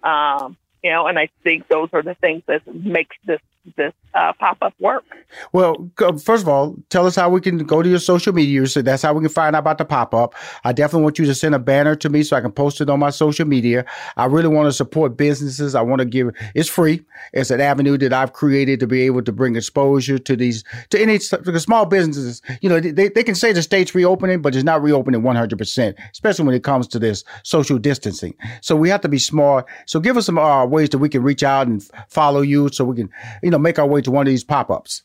Um, 0.04 0.58
you 0.84 0.92
know, 0.92 1.08
and 1.08 1.18
I 1.18 1.30
think 1.44 1.68
those 1.68 1.90
are 1.94 2.04
the 2.04 2.14
things 2.16 2.44
that 2.48 2.68
makes 2.68 3.16
this 3.26 3.42
this 3.76 3.94
uh, 4.14 4.34
pop 4.34 4.58
up 4.62 4.74
work. 4.80 5.04
Well, 5.52 5.90
first 6.24 6.44
of 6.44 6.48
all, 6.48 6.76
tell 6.90 7.06
us 7.06 7.16
how 7.16 7.30
we 7.30 7.42
can 7.42 7.60
go 7.60 7.82
to 7.84 7.90
your 7.90 8.00
social 8.00 8.34
media. 8.34 8.66
So 8.68 8.82
that's 8.82 9.04
how 9.04 9.14
we 9.14 9.22
can 9.22 9.30
find 9.30 9.56
out 9.56 9.60
about 9.60 9.78
the 9.78 9.86
pop 9.86 10.14
up. 10.14 10.34
I 10.64 10.72
definitely 10.74 11.04
want 11.04 11.20
you 11.20 11.26
to 11.26 11.36
send 11.36 11.54
a 11.54 11.60
banner 11.60 11.96
to 11.96 12.10
me 12.10 12.24
so 12.24 12.36
I 12.36 12.42
can 12.42 12.52
post 12.52 12.82
it 12.82 12.90
on 12.90 13.00
my 13.00 13.10
social 13.10 13.46
media. 13.46 13.86
I 14.16 14.26
really 14.26 14.48
want 14.48 14.68
to 14.68 14.74
support 14.74 15.18
businesses. 15.18 15.76
I 15.76 15.82
want 15.82 16.00
to 16.00 16.06
give 16.06 16.32
it's 16.56 16.70
free. 16.70 17.04
It's 17.34 17.52
an 17.52 17.62
avenue 17.62 17.98
that 18.00 18.14
I've 18.14 18.34
created 18.34 18.80
to 18.80 18.88
be 18.88 19.02
able 19.02 19.22
to 19.24 19.32
bring 19.32 19.56
exposure 19.56 20.18
to 20.18 20.36
these 20.36 20.64
to 20.90 21.00
any 21.00 21.18
because 21.18 21.64
small 21.64 21.86
businesses. 21.86 22.42
You 22.62 22.70
know, 22.70 22.80
they, 22.80 23.10
they 23.10 23.24
can 23.24 23.36
say 23.36 23.52
the 23.52 23.62
state's 23.62 23.94
reopening, 23.94 24.42
but 24.42 24.56
it's 24.56 24.64
not 24.64 24.82
reopening 24.82 25.24
100 25.24 25.58
percent, 25.58 25.98
especially 26.12 26.46
when 26.46 26.56
it 26.56 26.64
comes 26.64 26.88
to 26.90 27.00
this 27.00 27.24
social 27.44 27.78
distancing. 27.78 28.34
So 28.62 28.76
we 28.76 28.90
have 28.90 29.02
to 29.02 29.10
be 29.10 29.20
smart. 29.20 29.66
So 29.86 30.00
give 30.00 30.18
us 30.18 30.26
some 30.26 30.38
uh, 30.38 30.66
ways 30.66 30.90
that 30.90 31.00
we 31.00 31.10
can 31.10 31.22
reach 31.22 31.44
out 31.44 31.68
and 31.68 31.84
follow 32.10 32.42
you, 32.42 32.70
so 32.70 32.86
we 32.86 32.96
can 32.96 33.10
you 33.44 33.52
know 33.52 33.57
make 33.60 33.80
our 33.80 33.88
way 33.88 34.02
to 34.02 34.12
one 34.12 34.28
of 34.28 34.32
these 34.32 34.44
pop 34.44 34.70
ups. 34.70 35.04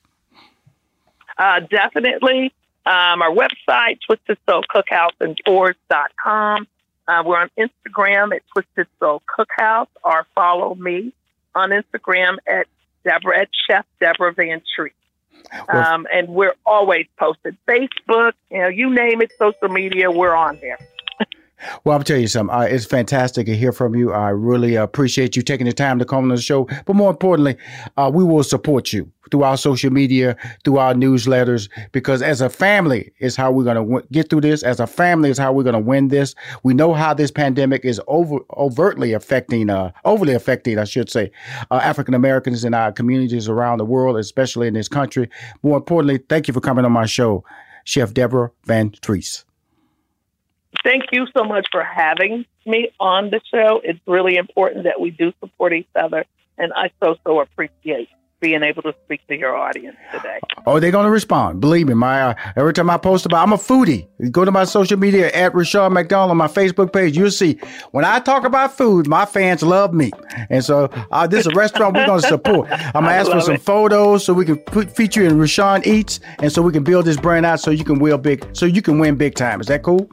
Uh, 1.38 1.60
definitely. 1.60 2.52
Um, 2.84 3.22
our 3.22 3.30
website, 3.30 3.98
Twisted 4.06 4.38
Soul 4.48 4.64
Cookhouse 4.74 5.12
and 5.20 5.38
Forge.com. 5.44 6.66
Uh, 7.06 7.22
we're 7.24 7.38
on 7.38 7.50
Instagram 7.58 8.34
at 8.34 8.42
Twisted 8.52 8.86
Soul 8.98 9.22
Cookhouse 9.28 9.88
or 10.04 10.26
follow 10.34 10.74
me 10.74 11.12
on 11.54 11.70
Instagram 11.70 12.38
at 12.46 12.66
Deborah 13.04 13.40
at 13.40 13.48
Chef 13.66 13.84
Deborah 14.00 14.32
Van 14.32 14.62
Treat. 14.74 14.92
Um, 15.68 16.06
and 16.12 16.28
we're 16.28 16.54
always 16.64 17.06
posted. 17.18 17.56
Facebook, 17.68 18.32
you 18.50 18.58
know, 18.58 18.68
you 18.68 18.90
name 18.90 19.20
it, 19.22 19.32
social 19.38 19.68
media, 19.68 20.10
we're 20.10 20.34
on 20.34 20.58
there. 20.60 20.78
Well, 21.84 21.98
I'll 21.98 22.04
tell 22.04 22.18
you 22.18 22.28
something. 22.28 22.54
Uh, 22.54 22.60
it's 22.62 22.84
fantastic 22.84 23.46
to 23.46 23.56
hear 23.56 23.72
from 23.72 23.94
you. 23.94 24.12
I 24.12 24.30
really 24.30 24.74
appreciate 24.76 25.36
you 25.36 25.42
taking 25.42 25.66
the 25.66 25.72
time 25.72 25.98
to 25.98 26.04
come 26.04 26.24
on 26.24 26.28
the 26.28 26.40
show. 26.40 26.64
But 26.86 26.96
more 26.96 27.10
importantly, 27.10 27.56
uh, 27.96 28.10
we 28.12 28.24
will 28.24 28.44
support 28.44 28.92
you 28.92 29.10
through 29.30 29.44
our 29.44 29.56
social 29.56 29.90
media, 29.90 30.36
through 30.64 30.78
our 30.78 30.94
newsletters, 30.94 31.68
because 31.92 32.20
as 32.20 32.40
a 32.40 32.50
family 32.50 33.12
is 33.18 33.34
how 33.34 33.50
we're 33.50 33.64
going 33.64 33.76
to 33.76 33.82
w- 33.82 34.06
get 34.12 34.28
through 34.28 34.42
this. 34.42 34.62
As 34.62 34.78
a 34.78 34.86
family 34.86 35.30
is 35.30 35.38
how 35.38 35.52
we're 35.52 35.62
going 35.62 35.72
to 35.74 35.80
win 35.80 36.08
this. 36.08 36.34
We 36.62 36.74
know 36.74 36.92
how 36.92 37.14
this 37.14 37.30
pandemic 37.30 37.84
is 37.84 38.00
over 38.08 38.38
overtly 38.56 39.12
affecting, 39.12 39.70
uh, 39.70 39.92
overly 40.04 40.34
affecting, 40.34 40.78
I 40.78 40.84
should 40.84 41.08
say, 41.10 41.30
uh, 41.70 41.76
African 41.76 42.14
Americans 42.14 42.64
in 42.64 42.74
our 42.74 42.92
communities 42.92 43.48
around 43.48 43.78
the 43.78 43.84
world, 43.84 44.18
especially 44.18 44.68
in 44.68 44.74
this 44.74 44.88
country. 44.88 45.30
More 45.62 45.78
importantly, 45.78 46.18
thank 46.28 46.48
you 46.48 46.54
for 46.54 46.60
coming 46.60 46.84
on 46.84 46.92
my 46.92 47.06
show, 47.06 47.44
Chef 47.84 48.12
Deborah 48.12 48.50
VanTrece. 48.66 49.44
Thank 50.84 51.04
you 51.12 51.26
so 51.36 51.44
much 51.44 51.66
for 51.70 51.84
having 51.84 52.44
me 52.66 52.90
on 52.98 53.30
the 53.30 53.40
show. 53.50 53.80
It's 53.84 54.00
really 54.06 54.36
important 54.36 54.84
that 54.84 55.00
we 55.00 55.10
do 55.10 55.32
support 55.40 55.72
each 55.72 55.88
other. 55.94 56.24
And 56.58 56.72
I 56.74 56.90
so, 57.02 57.16
so 57.24 57.40
appreciate 57.40 58.08
being 58.42 58.62
able 58.64 58.82
to 58.82 58.92
speak 59.04 59.24
to 59.28 59.38
your 59.38 59.56
audience 59.56 59.96
today. 60.12 60.40
Oh, 60.66 60.80
they're 60.80 60.90
gonna 60.90 61.10
respond. 61.10 61.60
Believe 61.60 61.86
me, 61.86 61.94
my 61.94 62.22
uh, 62.22 62.34
every 62.56 62.72
time 62.74 62.90
I 62.90 62.98
post 62.98 63.24
about, 63.24 63.44
I'm 63.44 63.52
a 63.52 63.56
foodie. 63.56 64.08
Go 64.32 64.44
to 64.44 64.50
my 64.50 64.64
social 64.64 64.98
media 64.98 65.30
at 65.32 65.54
Rushion 65.54 65.92
McDonald 65.92 66.32
on 66.32 66.36
my 66.36 66.48
Facebook 66.48 66.92
page. 66.92 67.16
You'll 67.16 67.30
see 67.30 67.58
when 67.92 68.04
I 68.04 68.18
talk 68.18 68.44
about 68.44 68.76
food, 68.76 69.06
my 69.06 69.24
fans 69.24 69.62
love 69.62 69.94
me, 69.94 70.10
and 70.50 70.62
so 70.62 70.90
uh, 71.12 71.26
this 71.26 71.46
is 71.46 71.52
a 71.52 71.54
restaurant 71.54 71.94
we're 71.94 72.06
gonna 72.06 72.20
support. 72.20 72.68
I'm 72.72 72.92
gonna 72.92 73.08
I 73.08 73.14
ask 73.14 73.30
for 73.30 73.40
some 73.40 73.54
it. 73.54 73.62
photos 73.62 74.24
so 74.24 74.34
we 74.34 74.44
can 74.44 74.58
put 74.58 74.94
feature 74.94 75.22
in 75.22 75.38
Rushion 75.38 75.82
Eats, 75.86 76.18
and 76.40 76.50
so 76.52 76.60
we 76.62 76.72
can 76.72 76.82
build 76.82 77.04
this 77.04 77.16
brand 77.16 77.46
out 77.46 77.60
so 77.60 77.70
you 77.70 77.84
can 77.84 78.00
win 78.00 78.20
big, 78.20 78.44
so 78.52 78.66
you 78.66 78.82
can 78.82 78.98
win 78.98 79.14
big 79.14 79.36
time. 79.36 79.60
Is 79.60 79.68
that 79.68 79.84
cool? 79.84 80.10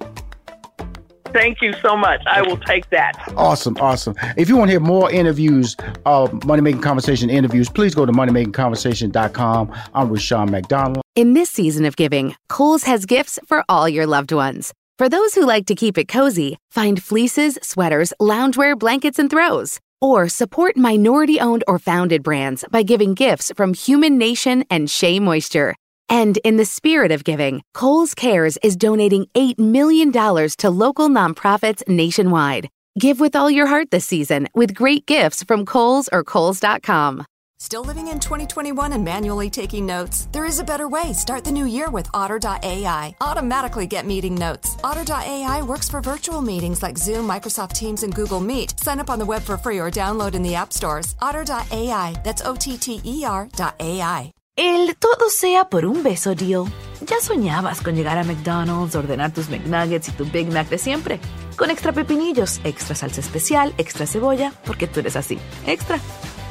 Thank 1.33 1.61
you 1.61 1.73
so 1.81 1.95
much. 1.95 2.21
I 2.25 2.41
will 2.41 2.57
take 2.57 2.89
that. 2.89 3.13
Awesome, 3.35 3.77
awesome. 3.79 4.15
If 4.37 4.49
you 4.49 4.57
want 4.57 4.69
to 4.69 4.73
hear 4.73 4.79
more 4.79 5.11
interviews, 5.11 5.75
uh, 6.05 6.27
Money 6.45 6.61
Making 6.61 6.81
Conversation 6.81 7.29
interviews, 7.29 7.69
please 7.69 7.95
go 7.95 8.05
to 8.05 8.11
moneymakingconversation.com. 8.11 9.73
I'm 9.93 10.09
Rushion 10.09 10.51
McDonald. 10.51 11.01
In 11.15 11.33
this 11.33 11.49
season 11.49 11.85
of 11.85 11.95
giving, 11.95 12.35
Kohl's 12.47 12.83
has 12.83 13.05
gifts 13.05 13.39
for 13.47 13.63
all 13.69 13.87
your 13.89 14.05
loved 14.05 14.31
ones. 14.31 14.73
For 14.97 15.07
those 15.07 15.33
who 15.33 15.45
like 15.45 15.65
to 15.67 15.75
keep 15.75 15.97
it 15.97 16.07
cozy, 16.09 16.57
find 16.71 17.01
fleeces, 17.01 17.57
sweaters, 17.61 18.13
loungewear, 18.19 18.77
blankets, 18.77 19.17
and 19.17 19.29
throws. 19.29 19.79
Or 20.01 20.29
support 20.29 20.77
minority 20.77 21.39
owned 21.39 21.63
or 21.67 21.79
founded 21.79 22.23
brands 22.23 22.65
by 22.71 22.83
giving 22.83 23.13
gifts 23.13 23.51
from 23.55 23.73
Human 23.73 24.17
Nation 24.17 24.63
and 24.69 24.89
Shea 24.89 25.19
Moisture. 25.19 25.75
And 26.09 26.37
in 26.43 26.57
the 26.57 26.65
spirit 26.65 27.11
of 27.11 27.23
giving, 27.23 27.63
Kohl's 27.73 28.15
Cares 28.15 28.57
is 28.63 28.75
donating 28.75 29.27
$8 29.35 29.59
million 29.59 30.11
to 30.11 30.69
local 30.69 31.07
nonprofits 31.07 31.87
nationwide. 31.87 32.67
Give 32.99 33.19
with 33.19 33.35
all 33.35 33.51
your 33.51 33.67
heart 33.67 33.91
this 33.91 34.05
season 34.05 34.47
with 34.55 34.73
great 34.73 35.05
gifts 35.05 35.43
from 35.43 35.65
Kohl's 35.65 36.09
or 36.11 36.23
Kohl's.com. 36.23 37.25
Still 37.61 37.83
living 37.83 38.07
in 38.07 38.21
2021 38.21 38.93
and 38.93 39.03
manually 39.03 39.49
taking 39.49 39.85
notes? 39.85 40.29
There 40.31 40.45
is 40.45 40.59
a 40.59 40.63
better 40.63 40.87
way. 40.87 41.11
Start 41.11 41.43
the 41.43 41.51
new 41.51 41.65
year 41.65 41.89
with 41.89 42.07
Otter.ai. 42.13 43.15
Automatically 43.19 43.85
get 43.85 44.05
meeting 44.05 44.33
notes. 44.33 44.77
Otter.ai 44.81 45.61
works 45.63 45.89
for 45.89 45.99
virtual 45.99 46.41
meetings 46.41 46.81
like 46.81 46.97
Zoom, 46.97 47.27
Microsoft 47.27 47.73
Teams, 47.73 48.03
and 48.03 48.15
Google 48.15 48.39
Meet. 48.39 48.79
Sign 48.79 48.99
up 48.99 49.09
on 49.09 49.19
the 49.19 49.25
web 49.25 49.41
for 49.41 49.57
free 49.57 49.77
or 49.77 49.91
download 49.91 50.35
in 50.35 50.41
the 50.41 50.55
app 50.55 50.71
stores. 50.71 51.15
Otter.ai. 51.21 52.15
That's 52.23 52.41
O 52.43 52.55
T 52.55 52.77
T 52.77 53.01
E 53.03 53.25
R.ai. 53.25 54.31
El 54.61 54.93
todo 54.97 55.29
sea 55.29 55.69
por 55.69 55.85
un 55.85 56.03
beso 56.03 56.35
deal. 56.35 56.65
Ya 57.07 57.21
soñabas 57.21 57.79
con 57.79 57.95
llegar 57.95 58.17
a 58.17 58.25
McDonald's, 58.25 58.93
ordenar 58.93 59.31
tus 59.31 59.49
McNuggets 59.49 60.09
y 60.09 60.11
tu 60.11 60.25
Big 60.25 60.51
Mac 60.51 60.67
de 60.67 60.77
siempre. 60.77 61.21
Con 61.55 61.69
extra 61.69 61.93
pepinillos, 61.93 62.59
extra 62.65 62.93
salsa 62.93 63.21
especial, 63.21 63.73
extra 63.77 64.05
cebolla, 64.05 64.51
porque 64.65 64.85
tú 64.85 64.99
eres 64.99 65.15
así, 65.15 65.39
extra. 65.65 66.01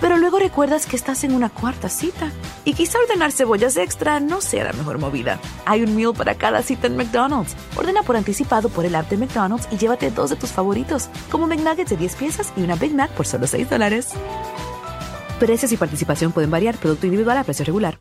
Pero 0.01 0.16
luego 0.16 0.38
recuerdas 0.38 0.87
que 0.87 0.97
estás 0.97 1.23
en 1.23 1.35
una 1.35 1.51
cuarta 1.51 1.90
cita 1.90 2.33
y 2.64 2.73
quizá 2.73 2.99
ordenar 2.99 3.31
cebollas 3.31 3.77
extra 3.77 4.21
no 4.21 4.40
sea 4.40 4.64
la 4.64 4.73
mejor 4.73 4.97
movida. 4.97 5.38
Hay 5.66 5.83
un 5.83 5.94
meal 5.94 6.14
para 6.14 6.37
cada 6.37 6.62
cita 6.62 6.87
en 6.87 6.97
McDonald's. 6.97 7.57
Ordena 7.77 8.03
por 8.05 8.16
anticipado 8.16 8.71
por 8.71 8.87
el 8.87 8.94
app 8.94 9.11
de 9.11 9.18
McDonald's 9.18 9.68
y 9.71 9.77
llévate 9.77 10.11
dos 10.11 10.31
de 10.31 10.37
tus 10.37 10.51
favoritos, 10.51 11.11
como 11.31 11.47
McNuggets 11.47 11.90
de 11.90 11.99
10 11.99 12.16
piezas 12.16 12.55
y 12.57 12.62
una 12.62 12.77
Big 12.77 12.94
Mac 12.94 13.11
por 13.11 13.27
solo 13.27 13.47
6 13.47 13.68
dólares. 13.68 14.14
Precios 15.38 15.70
y 15.70 15.77
participación 15.77 16.33
pueden 16.33 16.51
variar, 16.51 16.77
producto 16.77 17.07
individual 17.07 17.38
a 17.38 17.44
precio 17.44 17.64
regular. 17.64 18.01